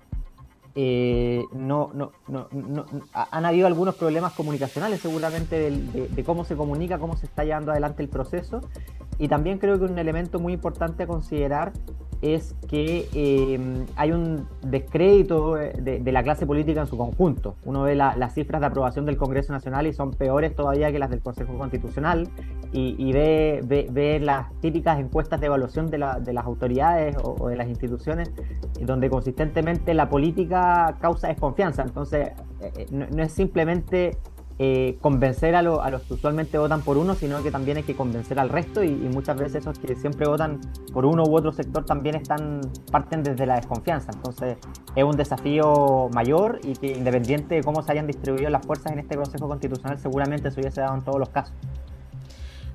eh, 0.75 1.43
no, 1.53 1.91
no, 1.93 2.11
no, 2.27 2.47
han 3.13 3.45
habido 3.45 3.67
algunos 3.67 3.95
problemas 3.95 4.33
comunicacionales 4.33 5.01
seguramente 5.01 5.69
de, 5.69 6.23
cómo 6.23 6.45
se 6.45 6.55
comunica, 6.55 6.97
cómo 6.97 7.17
se 7.17 7.25
está 7.25 7.43
llevando 7.43 7.71
adelante 7.71 8.03
el 8.03 8.09
proceso. 8.09 8.61
Y 9.17 9.27
también 9.27 9.59
creo 9.59 9.77
que 9.77 9.85
un 9.85 9.97
elemento 9.97 10.39
muy 10.39 10.53
importante 10.53 11.03
a 11.03 11.07
considerar 11.07 11.73
es 12.21 12.55
que 12.67 13.07
em, 13.13 13.85
hay 13.95 14.11
un 14.11 14.47
descrédito 14.61 15.55
de, 15.55 16.11
la 16.11 16.23
clase 16.23 16.45
política 16.45 16.81
en 16.81 16.87
su 16.87 16.97
conjunto. 16.97 17.55
Uno 17.65 17.83
ve 17.83 17.95
las 17.95 18.33
cifras 18.33 18.61
de 18.61 18.67
aprobación 18.67 19.05
del 19.05 19.17
Congreso 19.17 19.53
Nacional 19.53 19.87
y 19.87 19.93
son 19.93 20.11
peores 20.11 20.55
todavía 20.55 20.91
que 20.91 20.99
las 20.99 21.09
del 21.09 21.21
Consejo 21.21 21.57
Constitucional 21.57 22.27
y, 22.71 23.11
ve, 23.11 24.19
las 24.21 24.53
típicas 24.59 24.99
encuestas 24.99 25.39
de 25.39 25.47
evaluación 25.47 25.89
de, 25.89 25.97
las 25.97 26.45
autoridades 26.45 27.15
o, 27.23 27.49
de 27.49 27.55
las 27.55 27.67
instituciones 27.67 28.31
donde 28.81 29.09
consistentemente 29.09 29.93
la 29.93 30.09
política 30.09 30.97
causa 30.99 31.27
desconfianza. 31.27 31.83
Entonces, 31.83 32.29
eh, 32.61 32.71
eh, 32.77 32.85
no 32.91 33.23
es 33.23 33.31
simplemente 33.31 34.17
eh, 34.63 34.99
convencer 35.01 35.55
a, 35.55 35.63
los 35.63 36.03
que 36.03 36.13
usualmente 36.13 36.59
votan 36.59 36.83
por 36.83 36.95
uno, 36.95 37.15
sino 37.15 37.41
que 37.41 37.49
también 37.49 37.77
hay 37.77 37.83
que 37.83 37.95
convencer 37.95 38.39
al 38.39 38.49
resto 38.49 38.83
y, 38.83 38.91
muchas 38.91 39.35
veces 39.35 39.55
esos 39.63 39.79
que 39.79 39.95
siempre 39.95 40.27
votan 40.27 40.61
por 40.93 41.03
uno 41.03 41.23
u 41.23 41.35
otro 41.35 41.51
sector 41.51 41.83
también 41.83 42.13
están 42.13 42.61
parten 42.91 43.23
desde 43.23 43.47
la 43.47 43.55
desconfianza. 43.55 44.11
Entonces 44.13 44.59
es 44.95 45.03
un 45.03 45.17
desafío 45.17 46.09
mayor 46.13 46.59
y 46.63 46.73
que 46.73 46.91
independiente 46.91 47.55
de 47.55 47.63
cómo 47.63 47.81
se 47.81 47.91
hayan 47.91 48.05
distribuido 48.05 48.51
las 48.51 48.63
fuerzas 48.63 48.91
en 48.91 48.99
este 48.99 49.15
Consejo 49.15 49.47
Constitucional, 49.47 49.97
seguramente 49.97 50.51
se 50.51 50.59
hubiese 50.61 50.81
dado 50.81 50.93
en 50.93 51.01
todos 51.01 51.17
los 51.17 51.29
casos. 51.29 51.55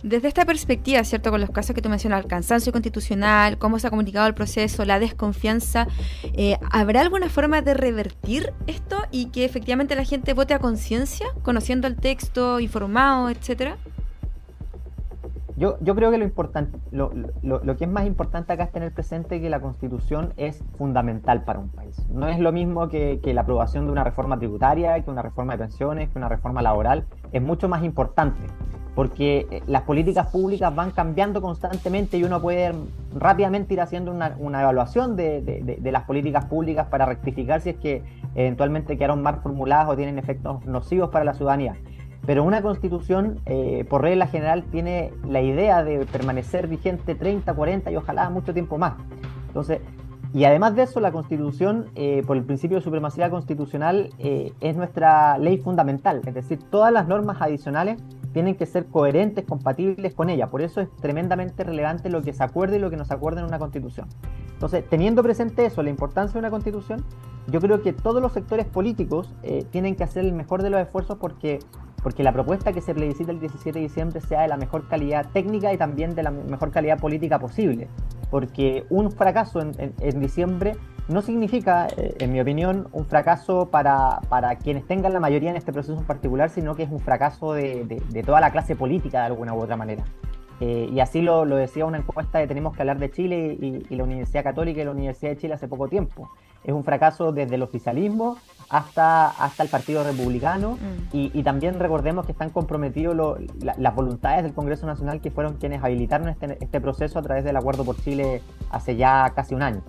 Desde 0.03 0.29
esta 0.29 0.45
perspectiva, 0.45 1.03
¿cierto? 1.05 1.31
Con 1.31 1.41
los 1.41 1.51
casos 1.51 1.75
que 1.75 1.83
tú 1.83 1.89
mencionas, 1.89 2.23
el 2.23 2.29
cansancio 2.29 2.73
constitucional, 2.73 3.59
cómo 3.59 3.79
se 3.79 3.87
ha 3.87 3.91
comunicado 3.91 4.27
el 4.27 4.35
proceso, 4.35 4.85
la 4.85 4.99
desconfianza, 4.99 5.89
eh, 6.35 6.59
¿habrá 6.71 7.01
alguna 7.01 7.29
forma 7.29 7.63
de 7.63 7.75
revertir 7.75 8.53
esto 8.67 8.97
y 9.11 9.27
que 9.31 9.45
efectivamente 9.45 9.95
la 9.97 10.05
gente 10.05 10.35
vote 10.35 10.55
a 10.55 10.59
conciencia, 10.59 11.27
conociendo 11.43 11.87
el 11.87 11.97
texto, 11.97 12.61
informado, 12.61 13.31
etcétera? 13.31 13.79
Yo, 15.57 15.79
yo 15.81 15.95
creo 15.95 16.11
que 16.11 16.19
lo, 16.19 16.25
importante, 16.25 16.79
lo, 16.91 17.11
lo, 17.43 17.77
que 17.79 17.85
es 17.85 17.91
más 17.91 18.07
importante 18.07 18.53
acá 18.53 18.65
es 18.65 18.73
tener 18.73 18.93
presente 18.93 19.41
que 19.41 19.49
la 19.49 19.59
constitución 19.59 20.35
es 20.37 20.63
fundamental 20.77 21.45
para 21.45 21.59
un 21.59 21.71
país. 21.71 21.97
No 22.11 22.29
es 22.29 22.39
lo 22.39 22.53
mismo 22.53 22.91
que, 22.91 23.21
que 23.23 23.33
la 23.33 23.41
aprobación 23.41 23.87
de 23.87 23.93
una 23.93 24.05
reforma 24.05 24.39
tributaria, 24.39 25.03
que 25.03 25.11
una 25.11 25.23
reforma 25.23 25.55
de 25.55 25.61
pensiones, 25.61 26.11
que 26.11 26.19
una 26.19 26.29
reforma 26.29 26.61
laboral. 26.61 27.07
Es 27.33 27.41
mucho 27.41 27.71
más 27.71 27.83
importante 27.85 28.39
porque 28.97 29.47
eh, 29.51 29.63
las 29.67 29.83
políticas 29.83 30.29
públicas 30.29 30.75
van 30.75 30.91
cambiando 30.91 31.43
constantemente 31.43 32.17
y 32.17 32.25
uno 32.25 32.41
puede 32.41 32.73
rápidamente 33.15 33.75
ir 33.75 33.83
haciendo 33.83 34.11
una, 34.11 34.63
evaluación 34.63 35.17
de, 35.17 35.79
las 35.85 36.05
políticas 36.05 36.47
públicas 36.47 36.87
para 36.87 37.05
rectificar 37.05 37.61
si 37.61 37.71
es 37.71 37.77
que 37.77 38.03
eventualmente 38.35 38.97
quedaron 38.97 39.23
mal 39.23 39.41
formuladas 39.43 39.91
o 39.91 39.97
tienen 39.97 40.19
efectos 40.19 40.65
nocivos 40.65 41.11
para 41.11 41.27
la 41.27 41.35
ciudadanía. 41.35 41.77
Pero 42.25 42.43
una 42.43 42.63
constitución, 42.63 43.39
eh, 43.45 43.85
por 43.87 44.01
regla 44.01 44.29
general, 44.29 44.65
tiene 44.65 45.13
la 45.29 45.43
idea 45.43 45.85
de 45.85 46.07
permanecer 46.07 46.67
vigente 46.67 47.15
30, 47.15 47.53
40 47.53 47.91
y 47.91 47.97
ojalá 47.97 48.31
mucho 48.31 48.55
tiempo 48.55 48.79
más. 48.79 48.95
Entonces, 49.49 49.81
y 50.33 50.45
además 50.45 50.75
de 50.75 50.85
eso, 50.85 51.01
la 51.01 51.13
Constitución, 51.13 51.87
eh, 51.95 52.23
por 52.27 52.37
el 52.37 52.45
principio 52.45 52.79
de 52.79 52.83
supremacía 52.83 53.31
constitucional, 53.31 54.11
es 54.19 54.77
nuestra 54.77 55.39
ley 55.39 55.59
fundamental. 55.59 56.23
Es 56.27 56.35
decir, 56.35 56.59
todas 56.71 56.93
las 56.93 57.07
normas 57.07 57.41
adicionales 57.41 58.03
tienen 58.37 58.55
que 58.55 58.67
ser 58.67 58.85
coherentes, 58.85 59.47
compatibles 59.47 60.13
con 60.13 60.29
ella. 60.29 60.51
Por 60.51 60.61
eso 60.61 60.83
es 60.83 60.95
tremendamente 60.97 61.65
relevante 61.65 62.11
lo 62.11 62.21
que 62.21 62.35
se 62.35 62.45
acuerde 62.45 62.77
y 62.77 62.79
lo 62.79 62.91
que 62.91 62.99
no 62.99 63.07
se 63.07 63.15
acuerde 63.15 63.41
en 63.41 63.47
una 63.47 63.59
constitución. 63.59 64.09
Entonces, 64.53 64.85
teniendo 64.87 65.23
presente 65.23 65.65
eso, 65.65 65.83
la 65.83 65.89
importancia 65.89 66.35
de 66.35 66.41
una 66.41 66.51
constitución, 66.51 67.03
yo 67.47 67.63
creo 67.63 67.81
que 67.81 67.95
todos 67.95 68.21
los 68.21 68.35
sectores 68.35 68.67
políticos 68.67 69.33
eh, 69.43 69.65
tienen 69.71 69.97
que 69.97 70.05
hacer 70.05 70.23
el 70.23 70.35
mejor 70.35 70.63
de 70.63 70.69
los 70.69 70.79
esfuerzos 70.83 71.17
porque, 71.17 71.61
porque 72.03 72.23
la 72.23 72.33
propuesta 72.33 72.75
que 72.75 72.83
se 72.83 72.93
plebiscita 72.93 73.33
el 73.33 73.41
17 73.41 73.79
de 73.79 73.83
diciembre 73.83 74.21
sea 74.21 74.43
de 74.43 74.49
la 74.49 74.59
mejor 74.59 74.87
calidad 74.87 75.31
técnica 75.33 75.73
y 75.73 75.79
también 75.79 76.15
de 76.15 76.23
la 76.23 76.31
mejor 76.31 76.71
calidad 76.71 77.01
política 77.01 77.39
posible. 77.39 77.89
Porque 78.31 78.85
un 78.91 79.11
fracaso 79.13 79.61
en 79.61 80.21
diciembre 80.21 80.77
no 81.09 81.23
significa, 81.23 81.87
eh, 81.97 82.17
en 82.19 82.33
mi 82.33 82.41
opinión, 82.41 82.89
un 82.93 83.07
fracaso 83.07 83.69
para, 83.71 84.21
quienes 84.63 84.87
tengan 84.87 85.13
la 85.13 85.21
mayoría 85.21 85.51
en 85.51 85.57
este 85.57 85.73
proceso 85.73 85.99
en 85.99 86.05
particular, 86.05 86.51
sino 86.51 86.75
que 86.75 86.83
es 86.83 86.91
un 86.91 87.01
fracaso 87.01 87.53
de, 87.53 88.03
toda 88.25 88.41
la 88.41 88.51
clase 88.51 88.75
política 88.75 89.21
de 89.21 89.27
alguna 89.27 89.55
u 89.55 89.61
otra 89.61 89.77
manera. 89.77 90.05
Eh, 90.59 90.89
y 90.91 91.01
así 91.01 91.21
lo, 91.21 91.45
decía 91.45 91.85
una 91.85 91.99
encuesta 91.99 92.39
de 92.39 92.47
Tenemos 92.47 92.75
que 92.75 92.83
hablar 92.83 92.99
de 92.99 93.11
Chile 93.11 93.57
y, 93.61 93.95
la 93.95 94.05
Universidad 94.05 94.43
Católica 94.43 94.81
y 94.81 94.85
la 94.85 94.91
Universidad 94.91 95.33
de 95.33 95.37
Chile 95.37 95.55
hace 95.55 95.69
poco 95.69 95.87
tiempo. 95.89 96.31
Es 96.65 96.73
un 96.73 96.83
fracaso 96.83 97.31
desde 97.31 97.55
el 97.55 97.63
oficialismo 97.63 98.39
hasta, 98.69 99.29
hasta 99.29 99.63
el 99.63 99.69
Partido 99.69 100.03
Republicano 100.03 100.73
mm. 100.73 101.09
y, 101.13 101.43
también 101.43 101.79
recordemos 101.79 102.27
que 102.27 102.33
están 102.33 102.51
comprometidos 102.51 103.39
las 103.61 103.95
voluntades 103.95 104.43
del 104.43 104.55
Congreso 104.55 104.87
Nacional 104.87 105.21
que 105.21 105.31
fueron 105.31 105.55
quienes 105.55 105.83
habilitaron 105.83 106.29
este, 106.29 106.59
este 106.61 106.81
proceso 106.81 107.19
a 107.19 107.23
través 107.23 107.45
del 107.45 107.57
Acuerdo 107.57 107.85
por 107.85 107.97
Chile 108.03 108.43
hace 108.71 108.97
ya 108.97 109.33
casi 109.35 109.55
un 109.55 109.63
año. 109.63 109.83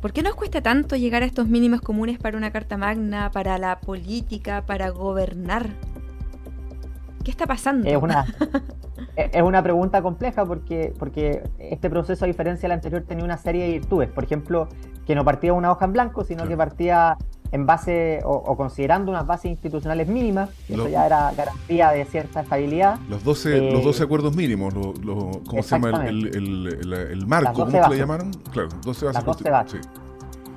¿Por 0.00 0.12
qué 0.12 0.22
nos 0.22 0.36
cuesta 0.36 0.62
tanto 0.62 0.94
llegar 0.94 1.22
a 1.22 1.26
estos 1.26 1.48
mínimos 1.48 1.80
comunes 1.80 2.18
para 2.18 2.36
una 2.36 2.52
Carta 2.52 2.76
Magna, 2.76 3.30
para 3.32 3.58
la 3.58 3.80
política, 3.80 4.64
para 4.64 4.90
gobernar? 4.90 5.70
¿Qué 7.24 7.32
está 7.32 7.46
pasando? 7.46 7.88
Es 7.88 8.00
una, 8.00 8.24
es 9.16 9.42
una 9.42 9.62
pregunta 9.62 10.00
compleja 10.00 10.44
porque, 10.44 10.94
porque 10.98 11.42
este 11.58 11.90
proceso, 11.90 12.24
a 12.24 12.28
diferencia 12.28 12.68
del 12.68 12.76
anterior, 12.76 13.02
tenía 13.02 13.24
una 13.24 13.38
serie 13.38 13.64
de 13.64 13.72
virtudes. 13.72 14.08
Por 14.08 14.22
ejemplo, 14.22 14.68
que 15.04 15.16
no 15.16 15.24
partía 15.24 15.52
una 15.52 15.72
hoja 15.72 15.86
en 15.86 15.92
blanco, 15.94 16.22
sino 16.22 16.46
que 16.46 16.56
partía 16.56 17.16
en 17.52 17.66
base 17.66 18.20
o, 18.24 18.56
considerando 18.56 19.10
unas 19.10 19.26
bases 19.26 19.50
institucionales 19.50 20.08
mínimas, 20.08 20.50
eso 20.68 20.88
ya 20.88 21.06
era 21.06 21.32
garantía 21.36 21.90
de 21.90 22.04
cierta 22.04 22.40
estabilidad. 22.40 22.98
Los 23.08 23.24
12, 23.24 23.72
los 23.72 23.84
12 23.84 24.02
eh, 24.02 24.04
acuerdos 24.04 24.36
mínimos, 24.36 24.74
¿cómo 24.74 25.62
se 25.62 25.78
llama? 25.78 26.06
El, 26.06 26.26
el, 26.92 27.26
marco, 27.26 27.52
¿cómo 27.52 27.70
se 27.70 27.88
le 27.88 27.96
llamaron? 27.96 28.32
Claro, 28.52 28.68
12 28.84 29.06
bases. 29.50 29.88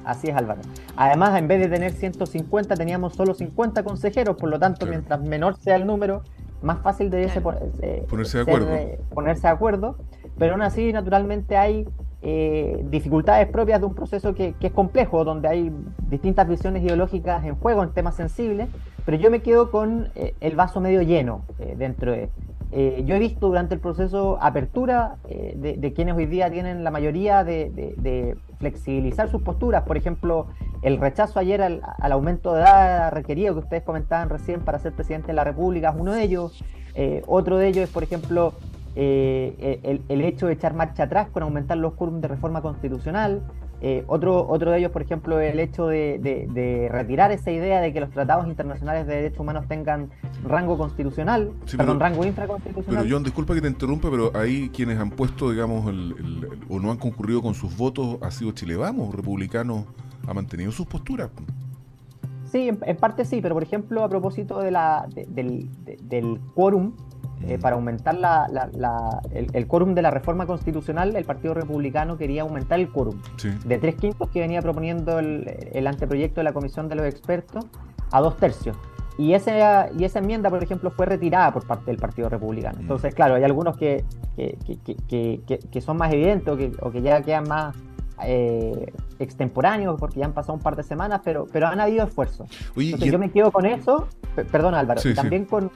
Así 0.04 0.30
es, 0.30 0.36
Álvaro. 0.36 0.62
Además, 0.96 1.38
en 1.38 1.48
vez 1.48 1.60
de 1.60 1.68
tener 1.68 1.94
150, 1.94 2.76
teníamos 2.76 3.14
solo 3.14 3.34
50 3.34 3.84
consejeros, 3.84 4.36
por 4.36 4.50
lo 4.50 4.60
tanto, 4.60 4.86
mientras 4.86 5.22
menor 5.22 5.56
sea 5.58 5.76
el 5.76 5.86
número, 5.86 6.24
más 6.62 6.80
fácil 6.80 7.10
debe 7.10 7.30
ser 7.30 7.44
eh, 7.82 8.06
ponerse 8.10 8.38
de 8.38 8.44
acuerdo. 8.44 8.74
Eh, 8.74 9.00
ponerse 9.14 9.42
de 9.44 9.54
acuerdo. 9.54 9.98
Pero 10.38 10.54
aún 10.54 10.62
así, 10.62 10.92
naturalmente, 10.92 11.58
hay 11.58 11.88
eh, 12.24 12.86
dificultades 12.92 13.48
propias 13.48 13.80
de 13.80 13.88
un 13.88 13.96
proceso 13.96 14.36
que, 14.36 14.54
es 14.60 14.72
complejo, 14.72 15.24
donde 15.24 15.48
hay 15.48 15.72
distintas 16.08 16.48
visiones 16.48 16.84
ideológicas 16.84 17.44
en 17.46 17.56
juego 17.56 17.82
en 17.82 17.94
temas 17.94 18.16
sensibles, 18.16 18.70
pero 19.06 19.18
yo 19.18 19.32
me 19.32 19.42
quedo 19.42 19.72
con 19.72 20.10
eh, 20.14 20.36
el 20.40 20.56
vaso 20.56 20.80
medio 20.82 21.02
lleno 21.02 21.42
eh, 21.58 21.76
dentro 21.78 22.12
de 22.12 22.30
yo 22.74 23.16
he 23.16 23.20
visto 23.20 23.48
durante 23.48 23.76
el 23.76 23.82
proceso 23.82 24.38
apertura 24.40 25.18
de, 25.28 25.94
quienes 25.94 26.16
hoy 26.16 26.26
día 26.26 26.50
tienen 26.50 26.86
la 26.86 26.90
mayoría 26.90 27.44
de, 27.44 28.38
flexibilizar 28.60 29.30
sus 29.30 29.42
posturas. 29.42 29.84
Por 29.84 29.98
ejemplo, 29.98 30.48
el 30.82 30.98
rechazo 30.98 31.38
ayer 31.40 31.62
al, 31.62 31.82
aumento 32.00 32.54
de 32.54 32.62
edad 32.62 33.12
requerido 33.12 33.56
que 33.56 33.60
ustedes 33.60 33.84
comentaban 33.84 34.30
recién 34.30 34.62
para 34.62 34.80
ser 34.80 34.94
presidente 34.94 35.28
de 35.28 35.34
la 35.34 35.44
República 35.44 35.90
es 35.90 35.96
uno 36.00 36.14
de 36.14 36.24
ellos. 36.24 36.64
Otro 37.28 37.58
de 37.58 37.68
ellos 37.68 37.84
es, 37.84 37.90
por 37.90 38.04
ejemplo, 38.04 38.54
el, 38.96 40.02
el, 40.08 40.22
hecho 40.22 40.48
de 40.48 40.54
echar 40.54 40.74
marcha 40.74 41.04
atrás 41.04 41.30
con 41.30 41.44
aumentar 41.44 41.78
los 41.78 41.94
quórum 41.94 42.22
de 42.22 42.28
reforma 42.28 42.62
constitucional. 42.62 43.42
Eh, 43.84 44.04
otro, 44.06 44.48
otro 44.48 44.70
de 44.70 44.78
ellos, 44.78 44.92
por 44.92 45.02
ejemplo, 45.02 45.40
el 45.40 45.60
hecho 45.60 45.88
de, 45.88 46.88
retirar 46.92 47.32
esa 47.32 47.50
idea 47.50 47.82
de 47.82 47.92
que 47.92 48.00
los 48.00 48.12
tratados 48.12 48.48
internacionales 48.48 49.08
de 49.08 49.16
derechos 49.16 49.40
humanos 49.40 49.68
tengan 49.68 50.12
rango 50.44 50.78
constitucional, 50.78 51.52
perdón, 51.76 52.00
rango 52.00 52.24
infraconstitucional. 52.24 53.04
Pero 53.04 53.16
John, 53.16 53.24
disculpa 53.24 53.56
que 53.56 53.62
te 53.62 53.68
interrumpa, 53.68 54.12
pero 54.12 54.32
ahí 54.36 54.70
quienes 54.70 55.00
han 55.00 55.10
puesto, 55.10 55.50
digamos, 55.50 55.92
o 56.70 56.80
no 56.80 56.92
han 56.92 56.98
concurrido 56.98 57.42
con 57.42 57.56
sus 57.56 57.76
votos 57.76 58.20
ha 58.22 58.30
sido 58.30 58.52
Chile 58.52 58.76
Vamos, 58.76 59.16
republicanos, 59.16 59.86
ha 60.28 60.34
mantenido 60.36 60.72
sus 60.72 60.86
posturas. 60.86 61.32
Sí, 62.52 62.68
en, 62.70 62.98
parte 62.98 63.26
sí, 63.26 63.40
pero 63.42 63.56
por 63.56 63.64
ejemplo, 63.64 64.04
a 64.04 64.10
propósito 64.10 64.60
de 64.60 64.70
la, 64.70 65.08
del, 65.10 65.70
del 66.04 66.40
quórum, 66.54 66.94
eh, 67.48 67.58
para 67.60 67.76
aumentar 67.76 68.18
el, 69.32 69.68
quórum 69.68 69.96
de 69.96 70.02
la 70.02 70.12
reforma 70.12 70.46
constitucional, 70.46 71.16
el 71.16 71.26
Partido 71.26 71.54
Republicano 71.54 72.18
quería 72.18 72.44
aumentar 72.44 72.80
el 72.80 72.90
quórum 72.90 73.20
de 73.66 73.78
tres 73.78 73.96
quintos 73.96 74.30
que 74.30 74.40
venía 74.40 74.62
proponiendo 74.62 75.20
el, 75.20 75.88
anteproyecto 75.88 76.40
de 76.40 76.44
la 76.44 76.54
Comisión 76.54 76.88
de 76.88 76.96
los 76.96 77.06
Expertos 77.06 77.66
a 78.12 78.22
dos 78.22 78.38
tercios. 78.38 78.78
Y, 79.18 79.34
ese, 79.34 79.60
y 79.98 80.04
esa 80.04 80.20
enmienda, 80.20 80.50
por 80.50 80.64
ejemplo, 80.64 80.90
fue 80.92 81.06
retirada 81.06 81.52
por 81.52 81.66
parte 81.66 81.86
del 81.86 81.98
Partido 81.98 82.30
Republicano. 82.30 82.78
Mm. 82.78 82.82
Entonces, 82.82 83.14
claro, 83.14 83.36
hay 83.36 83.44
algunos 83.44 83.78
que, 83.78 84.04
que, 84.36 85.82
son 85.82 85.98
más 85.98 86.14
evidentes 86.14 86.54
o 86.82 86.92
que, 86.92 87.02
ya 87.02 87.22
quedan 87.22 87.48
más 87.48 87.76
eh, 88.24 88.92
extemporáneos 89.20 90.00
porque 90.00 90.20
ya 90.20 90.26
han 90.26 90.34
pasado 90.34 90.54
un 90.54 90.62
par 90.62 90.76
de 90.76 90.84
semanas, 90.84 91.22
pero, 91.24 91.48
pero 91.52 91.68
han 91.68 91.80
habido 91.80 92.06
esfuerzos. 92.06 92.50
Entonces, 92.76 93.12
yo 93.12 93.20
me 93.20 93.32
quedo 93.32 93.52
con 93.52 93.66
eso, 93.66 94.08
perdón 94.52 94.76
Álvaro, 94.76 95.02
también 95.16 95.46
con, 95.46 95.72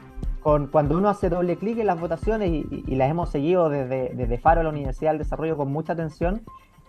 cuando 0.72 0.96
uno 0.96 1.10
hace 1.10 1.30
doble 1.30 1.58
clic 1.58 1.80
en 1.80 1.88
las 1.88 2.00
votaciones 2.00 2.52
y, 2.52 2.96
las 2.96 3.10
hemos 3.10 3.30
seguido 3.30 3.68
desde, 3.68 4.12
desde 4.14 4.38
Faro 4.38 4.62
a 4.62 4.64
la 4.64 4.70
Universidad 4.70 5.12
del 5.12 5.18
Desarrollo 5.18 5.58
con 5.58 5.72
mucha 5.72 5.94
atención 5.94 6.44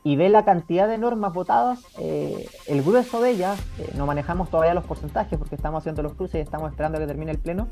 y 0.05 0.15
ve 0.15 0.29
la 0.29 0.45
cantidad 0.45 0.87
de 0.87 0.99
normas 0.99 1.33
votadas, 1.33 1.81
eh, 1.99 2.47
el 2.69 2.83
grueso 2.83 3.21
de 3.21 3.31
ellas, 3.31 3.59
eh, 3.81 3.91
no 3.97 4.07
manejamos 4.07 4.51
todavía 4.51 4.75
los 4.75 4.85
porcentajes 4.85 5.37
porque 5.37 5.57
estamos 5.57 5.81
haciendo 5.81 6.03
los 6.03 6.15
cruces 6.15 6.37
y 6.37 6.39
estamos 6.41 6.71
esperando 6.71 6.99
a 6.99 7.01
que 7.01 7.09
termine 7.09 7.33
el 7.33 7.39
pleno, 7.39 7.67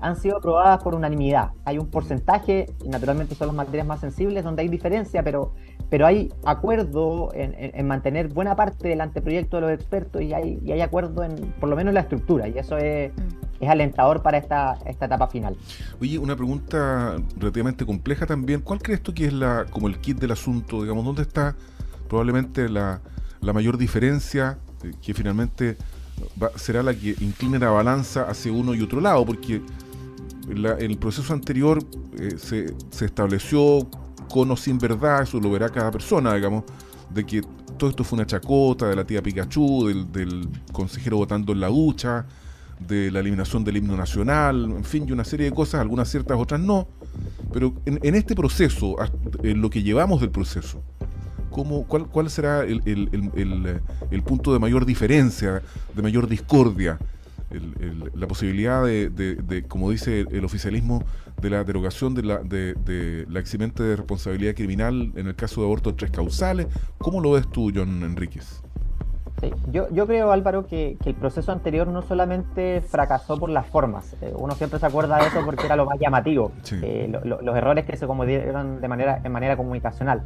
han 0.00 0.16
sido 0.16 0.36
aprobadas 0.36 0.80
por 0.84 0.94
unanimidad. 0.94 1.50
Hay 1.64 1.78
un 1.78 1.90
porcentaje, 1.90 2.66
y 2.84 2.88
naturalmente 2.88 3.34
son 3.34 3.48
las 3.48 3.56
materias 3.56 3.86
más 3.88 3.98
sensibles, 3.98 4.44
donde 4.44 4.62
hay 4.62 4.68
diferencia, 4.68 5.24
pero, 5.24 5.54
pero 5.88 6.06
hay 6.06 6.32
acuerdo 6.44 7.30
en, 7.34 7.86
mantener 7.88 8.28
buena 8.28 8.54
parte 8.54 8.86
del 8.86 9.00
anteproyecto 9.00 9.56
de 9.56 9.62
los 9.62 9.72
expertos 9.72 10.22
y 10.22 10.32
hay, 10.32 10.60
y 10.62 10.70
hay 10.70 10.82
acuerdo 10.82 11.24
en 11.24 11.34
por 11.58 11.68
lo 11.68 11.74
menos 11.74 11.92
la 11.92 12.00
estructura, 12.00 12.46
y 12.46 12.56
eso 12.58 12.76
es... 12.76 13.10
Mm 13.16 13.29
es 13.60 13.68
alentador 13.68 14.22
para 14.22 14.38
esta, 14.38 14.78
esta 14.86 15.04
etapa 15.04 15.28
final. 15.28 15.56
Oye, 16.00 16.18
una 16.18 16.34
pregunta 16.34 17.16
relativamente 17.36 17.84
compleja 17.84 18.26
también. 18.26 18.62
¿Cuál 18.62 18.80
crees 18.80 19.02
tú 19.02 19.12
que 19.12 19.26
es 19.26 19.32
la 19.32 19.66
como 19.70 19.86
el 19.86 19.98
kit 19.98 20.18
del 20.18 20.32
asunto? 20.32 20.82
Digamos, 20.82 21.04
¿dónde 21.04 21.22
está 21.22 21.54
probablemente 22.08 22.68
la, 22.68 23.00
mayor 23.40 23.76
diferencia 23.76 24.58
eh, 24.82 24.92
que 25.02 25.14
finalmente 25.14 25.76
será 26.56 26.82
la 26.82 26.94
que 26.94 27.14
incline 27.20 27.58
la 27.58 27.70
balanza 27.70 28.22
hacia 28.22 28.50
uno 28.50 28.74
y 28.74 28.80
otro 28.80 29.00
lado? 29.00 29.26
Porque 29.26 29.62
en 30.48 30.90
el 30.90 30.98
proceso 30.98 31.32
anterior 31.32 31.78
eh, 32.18 32.36
se, 32.38 32.74
se 32.90 33.04
estableció 33.04 33.86
con 34.30 34.50
o 34.50 34.56
sin 34.56 34.78
verdad, 34.78 35.22
eso 35.22 35.38
lo 35.38 35.50
verá 35.50 35.68
cada 35.68 35.90
persona, 35.90 36.34
digamos, 36.34 36.64
de 37.12 37.26
que 37.26 37.42
todo 37.76 37.90
esto 37.90 38.04
fue 38.04 38.18
una 38.18 38.26
chacota 38.26 38.88
de 38.88 38.96
la 38.96 39.04
tía 39.04 39.22
Pikachu, 39.22 39.88
del, 39.88 40.10
del 40.12 40.48
consejero 40.72 41.18
votando 41.18 41.52
en 41.52 41.60
la 41.60 41.68
ducha, 41.68 42.26
de 42.86 43.10
la 43.10 43.20
eliminación 43.20 43.64
del 43.64 43.76
himno 43.76 43.96
nacional, 43.96 44.64
en 44.64 44.84
fin, 44.84 45.04
y 45.08 45.12
una 45.12 45.24
serie 45.24 45.46
de 45.46 45.52
cosas, 45.52 45.80
algunas 45.80 46.08
ciertas, 46.08 46.38
otras 46.38 46.60
no. 46.60 46.88
Pero 47.52 47.74
en, 47.84 48.14
este 48.14 48.34
proceso, 48.34 48.96
en 49.42 49.60
lo 49.60 49.70
que 49.70 49.82
llevamos 49.82 50.20
del 50.20 50.30
proceso, 50.30 50.82
¿cómo, 51.50 51.86
cuál, 51.86 52.06
¿cuál 52.06 52.30
será 52.30 52.62
el, 52.62 52.80
el, 52.84 54.22
punto 54.22 54.52
de 54.52 54.58
mayor 54.58 54.86
diferencia, 54.86 55.62
de 55.94 56.02
mayor 56.02 56.28
discordia? 56.28 56.98
la 58.14 58.28
posibilidad 58.28 58.84
de, 58.84 59.10
de, 59.10 59.64
como 59.64 59.90
dice 59.90 60.24
el 60.30 60.44
oficialismo, 60.44 61.04
de 61.40 61.50
la 61.50 61.64
derogación 61.64 62.14
de 62.14 62.22
la, 62.22 62.38
de, 62.38 63.26
la 63.28 63.40
eximente 63.40 63.82
de 63.82 63.96
responsabilidad 63.96 64.54
criminal 64.54 65.12
en 65.16 65.26
el 65.26 65.34
caso 65.34 65.60
de 65.60 65.66
aborto 65.66 65.90
de 65.90 65.96
tres 65.96 66.10
causales. 66.12 66.68
¿Cómo 66.98 67.20
lo 67.20 67.32
ves 67.32 67.50
tú, 67.50 67.72
John 67.74 68.04
Enríquez? 68.04 68.62
Yo, 69.70 69.88
yo, 69.90 70.06
creo, 70.06 70.32
Álvaro, 70.32 70.66
que, 70.66 70.96
el 71.04 71.14
proceso 71.14 71.52
anterior 71.52 71.86
no 71.88 72.02
solamente 72.02 72.80
fracasó 72.80 73.38
por 73.38 73.50
las 73.50 73.66
formas, 73.66 74.16
eh, 74.20 74.32
uno 74.36 74.54
siempre 74.54 74.78
se 74.78 74.86
acuerda 74.86 75.18
de 75.18 75.26
eso 75.28 75.44
porque 75.44 75.66
era 75.66 75.76
lo 75.76 75.86
más 75.86 75.98
llamativo, 75.98 76.52
eh, 76.82 77.10
los 77.24 77.56
errores 77.56 77.84
que 77.84 77.96
se 77.96 78.06
cometieron 78.06 78.80
de 78.80 78.88
manera, 78.88 79.20
en 79.22 79.32
manera 79.32 79.56
comunicacional. 79.56 80.22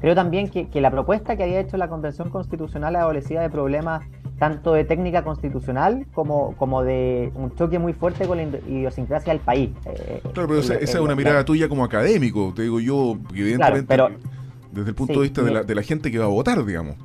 Creo 0.00 0.14
también 0.14 0.48
que, 0.48 0.68
la 0.80 0.90
propuesta 0.90 1.36
que 1.36 1.44
había 1.44 1.60
hecho 1.60 1.78
la 1.78 1.88
Convención 1.88 2.28
Constitucional 2.28 2.94
adolecía 2.96 3.40
de 3.40 3.48
problemas 3.48 4.02
tanto 4.38 4.74
de 4.74 4.84
técnica 4.84 5.22
constitucional 5.22 6.06
como, 6.12 6.54
como 6.56 6.82
de 6.82 7.32
un 7.34 7.54
choque 7.54 7.78
muy 7.78 7.94
fuerte 7.94 8.26
con 8.26 8.36
la 8.36 8.42
idiosincrasia 8.42 9.32
del 9.32 9.40
país. 9.40 9.70
Eh, 9.86 10.20
claro, 10.34 10.48
pero 10.48 10.58
esa, 10.58 10.74
es 10.74 10.94
una 10.96 11.14
mirada 11.14 11.44
tuya 11.44 11.68
como 11.68 11.84
académico, 11.84 12.52
te 12.54 12.62
digo 12.62 12.80
yo, 12.80 13.16
evidentemente, 13.30 13.96
desde 14.72 14.88
el 14.90 14.94
punto 14.94 15.14
de 15.14 15.20
vista 15.20 15.42
de 15.42 15.52
la, 15.52 15.62
de 15.62 15.74
la 15.74 15.82
gente 15.82 16.10
que 16.10 16.18
va 16.18 16.26
a 16.26 16.28
votar, 16.28 16.62
digamos. 16.66 16.96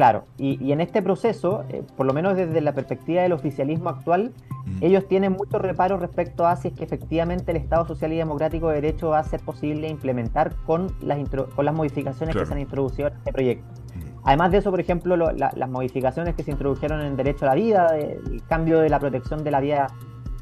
Claro, 0.00 0.24
y, 0.38 0.72
en 0.72 0.80
este 0.80 1.02
proceso, 1.02 1.64
eh, 1.68 1.82
por 1.94 2.06
lo 2.06 2.14
menos 2.14 2.34
desde 2.34 2.62
la 2.62 2.72
perspectiva 2.72 3.20
del 3.20 3.32
oficialismo 3.32 3.90
actual, 3.90 4.32
mm. 4.64 4.78
ellos 4.80 5.06
tienen 5.06 5.32
muchos 5.32 5.60
reparos 5.60 6.00
respecto 6.00 6.46
a 6.46 6.56
si 6.56 6.68
es 6.68 6.74
que 6.74 6.84
efectivamente 6.84 7.50
el 7.50 7.58
Estado 7.58 7.86
Social 7.86 8.10
y 8.14 8.16
Democrático 8.16 8.70
de 8.70 8.76
Derecho 8.76 9.10
va 9.10 9.18
a 9.18 9.24
ser 9.24 9.40
posible 9.40 9.90
implementar 9.90 10.56
con 10.64 10.86
las, 11.02 11.18
con 11.54 11.66
las 11.66 11.74
modificaciones 11.74 12.34
que 12.34 12.46
se 12.46 12.50
han 12.50 12.60
introducido 12.60 13.08
en 13.08 13.14
este 13.18 13.30
proyecto. 13.30 13.68
Mm. 13.68 14.20
Además 14.24 14.52
de 14.52 14.56
eso, 14.56 14.70
por 14.70 14.80
ejemplo, 14.80 15.16
las 15.18 15.68
modificaciones 15.68 16.34
que 16.34 16.44
se 16.44 16.50
introdujeron 16.52 17.02
en 17.02 17.08
el 17.08 17.16
derecho 17.18 17.44
a 17.44 17.48
la 17.48 17.54
vida, 17.56 17.98
el 17.98 18.42
cambio 18.48 18.80
de 18.80 18.88
la 18.88 19.00
protección 19.00 19.44
de 19.44 19.50
la 19.50 19.60
vida 19.60 19.88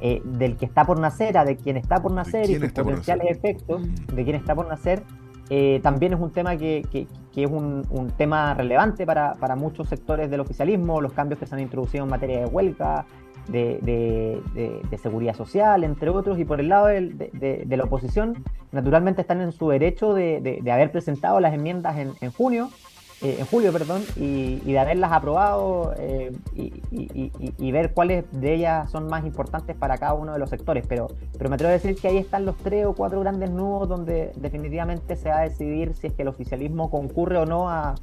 eh, 0.01 0.23
del 0.25 0.57
que 0.57 0.67
está 0.67 0.85
por 0.85 1.01
nacer 1.01 1.37
a 1.37 1.45
de 1.45 1.57
quien 1.57 1.77
está 1.77 2.01
por 2.01 2.13
nacer 2.13 2.49
y 2.49 2.61
sus 2.61 2.71
potenciales 2.71 3.27
efectos 3.29 3.81
mm. 3.81 4.15
de 4.15 4.23
quien 4.23 4.37
está 4.37 4.55
por 4.55 4.69
nacer, 4.69 5.03
eh, 5.51 5.81
también 5.83 6.13
es 6.13 6.21
un 6.21 6.31
tema 6.31 6.57
que, 6.57 6.87
es 7.35 7.51
un, 7.51 8.13
tema 8.17 8.55
relevante 8.55 9.07
para, 9.07 9.57
muchos 9.57 9.89
sectores 9.89 10.31
del 10.31 10.41
oficialismo, 10.41 11.01
los 11.01 11.13
cambios 11.13 11.39
que 11.39 11.47
se 11.47 11.55
han 11.55 11.61
introducido 11.61 12.05
en 12.05 12.11
materia 12.11 12.41
de 12.41 12.47
huelga, 12.47 13.07
de, 13.49 14.99
seguridad 15.01 15.35
social, 15.35 15.85
entre 15.85 16.11
otros, 16.11 16.39
y 16.39 16.45
por 16.45 16.61
el 16.61 16.69
lado 16.69 16.87
de, 16.87 17.67
la 17.69 17.85
oposición, 17.85 18.45
naturalmente 18.73 19.23
están 19.23 19.41
en 19.41 19.53
su 19.53 19.69
derecho 19.69 20.15
de, 20.15 20.61
haber 20.71 20.93
presentado 20.93 21.41
las 21.41 21.55
enmiendas 21.55 21.97
en 21.97 22.31
junio 22.33 22.71
eh, 23.21 23.37
en 23.41 23.47
julio, 23.47 23.73
perdón, 23.73 24.03
y, 24.15 24.61
de 24.61 24.79
haberlas 24.79 25.11
aprobado 25.11 25.93
eh, 25.99 26.31
y, 26.55 27.73
ver 27.73 27.93
cuáles 27.93 28.25
de 28.31 28.55
ellas 28.55 28.91
son 28.93 29.09
más 29.09 29.25
importantes 29.25 29.75
para 29.75 29.99
cada 29.99 30.15
uno 30.15 30.33
de 30.33 30.39
los 30.39 30.51
sectores. 30.51 30.85
Pero, 30.89 31.09
pero 31.37 31.51
me 31.51 31.55
atrevo 31.55 31.71
a 31.71 31.73
decir 31.73 31.97
que 31.97 32.07
ahí 32.07 32.17
están 32.17 32.45
los 32.47 32.57
tres 32.59 32.87
o 32.87 32.95
cuatro 32.95 33.19
grandes 33.21 33.51
nudos 33.51 33.89
donde 33.89 34.33
definitivamente 34.37 35.17
se 35.17 35.31
va 35.31 35.39
a 35.39 35.43
decidir 35.43 35.95
si 35.95 36.07
es 36.07 36.13
que 36.13 36.23
el 36.23 36.29
oficialismo 36.29 36.91
concurre 36.91 37.39
o 37.39 37.47
no 37.47 37.69
a, 37.69 37.97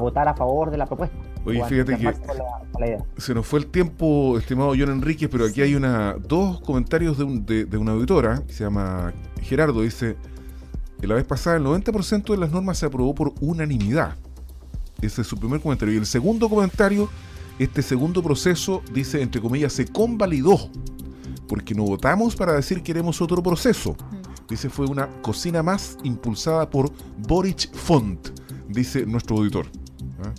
votar 0.00 0.26
a 0.26 0.34
favor 0.34 0.70
de 0.70 0.78
la 0.78 0.86
propuesta. 0.86 1.16
Oye, 1.44 1.62
fíjate 1.64 1.96
que 1.96 2.14
se 3.18 3.34
nos 3.34 3.46
fue 3.46 3.60
el 3.60 3.66
tiempo, 3.66 4.38
estimado 4.38 4.70
John 4.70 4.90
Enríquez, 4.90 5.28
pero 5.30 5.44
aquí 5.44 5.60
hay 5.60 5.74
una 5.74 6.14
dos 6.14 6.60
comentarios 6.60 7.18
de, 7.18 7.66
de 7.66 7.76
una 7.76 7.92
auditora 7.92 8.42
que 8.46 8.52
se 8.54 8.64
llama 8.64 9.12
Gerardo, 9.42 9.82
dice 9.82 10.16
la 11.06 11.14
vez 11.14 11.24
pasada 11.24 11.56
el 11.56 11.64
90% 11.64 12.32
de 12.32 12.36
las 12.36 12.50
normas 12.50 12.78
se 12.78 12.86
aprobó 12.86 13.14
por 13.14 13.32
unanimidad. 13.40 14.16
Ese 15.00 15.22
es 15.22 15.26
su 15.26 15.38
primer 15.38 15.60
comentario. 15.60 15.94
Y 15.94 15.98
el 15.98 16.06
segundo 16.06 16.48
comentario, 16.48 17.08
este 17.58 17.82
segundo 17.82 18.22
proceso, 18.22 18.82
dice, 18.92 19.22
entre 19.22 19.40
comillas, 19.40 19.72
se 19.72 19.86
convalidó. 19.86 20.70
Porque 21.48 21.74
no 21.74 21.84
votamos 21.84 22.34
para 22.34 22.52
decir 22.52 22.82
queremos 22.82 23.22
otro 23.22 23.42
proceso. 23.42 23.96
Dice, 24.48 24.68
fue 24.68 24.86
una 24.86 25.08
cocina 25.22 25.62
más 25.62 25.98
impulsada 26.02 26.68
por 26.68 26.90
Boric 27.28 27.72
Font, 27.74 28.30
dice 28.68 29.06
nuestro 29.06 29.36
auditor. 29.36 29.66
¿Ah? 30.24 30.32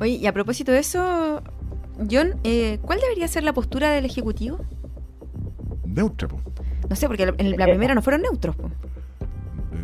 Oye, 0.00 0.12
y 0.12 0.26
a 0.26 0.32
propósito 0.32 0.72
de 0.72 0.78
eso, 0.78 1.42
John, 2.10 2.36
eh, 2.44 2.78
¿cuál 2.82 3.00
debería 3.00 3.26
ser 3.26 3.42
la 3.42 3.52
postura 3.52 3.90
del 3.90 4.04
Ejecutivo? 4.04 4.60
Neutra, 5.84 6.28
No 6.88 6.96
sé, 6.96 7.08
porque 7.08 7.34
en 7.36 7.56
la 7.56 7.66
primera 7.66 7.94
no 7.94 8.02
fueron 8.02 8.22
neutros. 8.22 8.54
Po. 8.54 8.70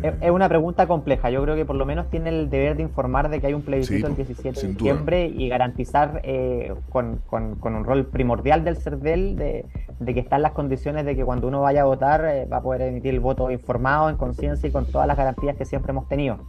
Es 0.01 0.31
una 0.31 0.49
pregunta 0.49 0.87
compleja. 0.87 1.29
Yo 1.29 1.41
creo 1.43 1.55
que 1.55 1.65
por 1.65 1.75
lo 1.75 1.85
menos 1.85 2.09
tiene 2.09 2.29
el 2.29 2.49
deber 2.49 2.75
de 2.77 2.83
informar 2.83 3.29
de 3.29 3.39
que 3.39 3.47
hay 3.47 3.53
un 3.53 3.61
plebiscito 3.61 4.07
el 4.07 4.15
17 4.15 4.59
de 4.59 4.67
diciembre 4.67 5.27
y 5.27 5.47
garantizar 5.49 6.21
eh, 6.23 6.73
con, 6.89 7.21
un 7.31 7.83
rol 7.83 8.05
primordial 8.05 8.63
del 8.63 8.77
CERVEL 8.77 9.35
de, 9.35 9.65
de 9.99 10.13
que 10.13 10.19
están 10.19 10.41
las 10.41 10.51
condiciones 10.53 11.05
de 11.05 11.15
que 11.15 11.23
cuando 11.23 11.47
uno 11.47 11.61
vaya 11.61 11.81
a 11.81 11.85
votar 11.85 12.25
eh, 12.25 12.45
va 12.45 12.57
a 12.57 12.61
poder 12.61 12.81
emitir 12.81 13.13
el 13.13 13.19
voto 13.19 13.51
informado, 13.51 14.09
en 14.09 14.17
conciencia 14.17 14.67
y 14.67 14.71
con 14.71 14.85
todas 14.85 15.07
las 15.07 15.17
garantías 15.17 15.55
que 15.55 15.65
siempre 15.65 15.91
hemos 15.91 16.07
tenido. 16.07 16.39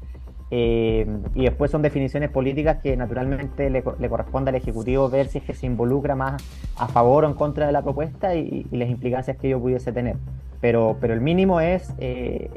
Eh, 0.50 1.06
y 1.34 1.42
después 1.42 1.72
son 1.72 1.82
definiciones 1.82 2.30
políticas 2.30 2.78
que 2.80 2.96
naturalmente 2.96 3.68
le, 3.68 3.82
corresponde 3.82 4.50
al 4.50 4.54
Ejecutivo 4.54 5.08
ver 5.08 5.26
si 5.26 5.38
es 5.38 5.44
que 5.44 5.54
se 5.54 5.66
involucra 5.66 6.14
más 6.14 6.42
a 6.76 6.86
favor 6.86 7.24
o 7.24 7.28
en 7.28 7.34
contra 7.34 7.66
de 7.66 7.72
la 7.72 7.82
propuesta 7.82 8.34
y, 8.36 8.64
las 8.70 8.88
implicancias 8.88 9.36
que 9.36 9.48
ello 9.48 9.60
pudiese 9.60 9.92
tener. 9.92 10.16
Pero, 10.60 10.96
pero 11.00 11.12
el 11.12 11.20
mínimo 11.20 11.60
es 11.60 11.92
eh, 11.98 12.50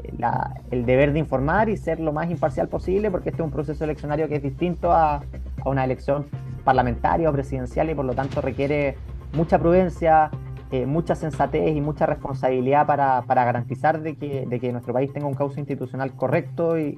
el 0.70 0.86
deber 0.86 1.12
de 1.12 1.18
informar 1.18 1.68
y 1.68 1.76
ser 1.76 2.00
lo 2.00 2.12
más 2.12 2.30
imparcial 2.30 2.68
posible 2.68 3.10
porque 3.10 3.28
este 3.28 3.42
es 3.42 3.44
un 3.44 3.52
proceso 3.52 3.84
eleccionario 3.84 4.26
que 4.28 4.36
es 4.36 4.42
distinto 4.42 4.90
a, 4.90 5.16
a 5.16 5.68
una 5.68 5.84
elección 5.84 6.26
parlamentaria 6.64 7.28
o 7.28 7.32
presidencial 7.32 7.90
y 7.90 7.94
por 7.94 8.04
lo 8.04 8.14
tanto 8.14 8.40
requiere 8.40 8.96
mucha 9.32 9.58
prudencia, 9.58 10.30
eh, 10.72 10.86
mucha 10.86 11.14
sensatez 11.14 11.76
y 11.76 11.80
mucha 11.80 12.06
responsabilidad 12.06 12.86
para, 12.86 13.22
garantizar 13.26 14.02
de 14.02 14.16
que, 14.16 14.46
de 14.46 14.60
que, 14.60 14.70
nuestro 14.70 14.92
país 14.92 15.12
tenga 15.12 15.26
un 15.26 15.34
cauce 15.34 15.58
institucional 15.58 16.12
correcto 16.12 16.78
y, 16.78 16.96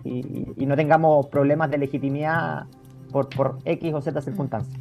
no 0.58 0.76
tengamos 0.76 1.26
problemas 1.28 1.70
de 1.70 1.78
legitimidad 1.78 2.66
por, 3.10 3.28
por 3.28 3.58
X 3.64 3.94
o 3.94 4.00
Z 4.00 4.20
circunstancias. 4.20 4.78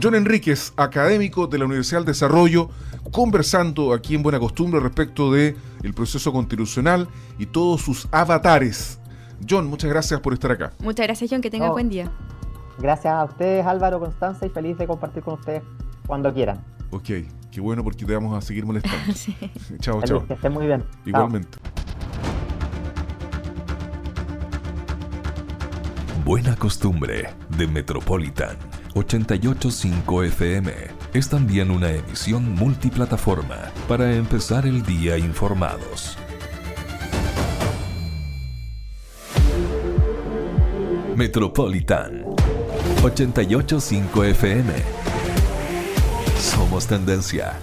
John 0.00 0.14
Enríquez, 0.14 0.72
académico 0.76 1.46
de 1.46 1.58
la 1.58 1.66
Universidad 1.66 2.00
del 2.00 2.06
Desarrollo, 2.06 2.70
conversando 3.10 3.92
aquí 3.92 4.14
en 4.14 4.22
Buena 4.22 4.38
Costumbre 4.38 4.80
respecto 4.80 5.32
del 5.32 5.56
el 5.82 5.92
proceso 5.92 6.32
constitucional 6.32 7.08
y 7.38 7.46
todos 7.46 7.82
sus 7.82 8.08
avatares. 8.10 8.98
John, 9.48 9.66
muchas 9.66 9.90
gracias 9.90 10.20
por 10.20 10.32
estar 10.32 10.52
acá. 10.52 10.72
Muchas 10.78 11.06
gracias, 11.06 11.30
John, 11.30 11.42
que 11.42 11.50
tenga 11.50 11.70
buen 11.70 11.90
día. 11.90 12.10
Gracias 12.78 13.12
a 13.12 13.24
ustedes, 13.24 13.66
Álvaro, 13.66 14.00
Constanza, 14.00 14.46
y 14.46 14.48
feliz 14.48 14.78
de 14.78 14.86
compartir 14.86 15.22
con 15.22 15.34
ustedes 15.34 15.62
cuando 16.06 16.32
quieran. 16.32 16.64
Ok, 16.90 17.08
qué 17.50 17.60
bueno 17.60 17.84
porque 17.84 18.06
te 18.06 18.14
vamos 18.14 18.36
a 18.36 18.40
seguir 18.40 18.64
molestando. 18.64 19.12
sí. 19.14 19.36
Chao, 19.80 20.02
chao. 20.02 20.26
Que 20.26 20.34
estén 20.34 20.52
muy 20.52 20.66
bien. 20.66 20.84
Igualmente. 21.04 21.58
Buena 26.24 26.56
costumbre 26.56 27.28
de 27.58 27.66
Metropolitan 27.66 28.56
885 28.94 30.22
FM 30.24 30.72
es 31.14 31.28
también 31.28 31.70
una 31.70 31.90
emisión 31.90 32.54
multiplataforma 32.54 33.72
para 33.88 34.14
empezar 34.14 34.66
el 34.66 34.82
día 34.82 35.16
informados. 35.16 36.18
Metropolitan 41.16 42.24
885 43.02 44.24
FM 44.24 44.72
somos 46.38 46.86
tendencia. 46.86 47.58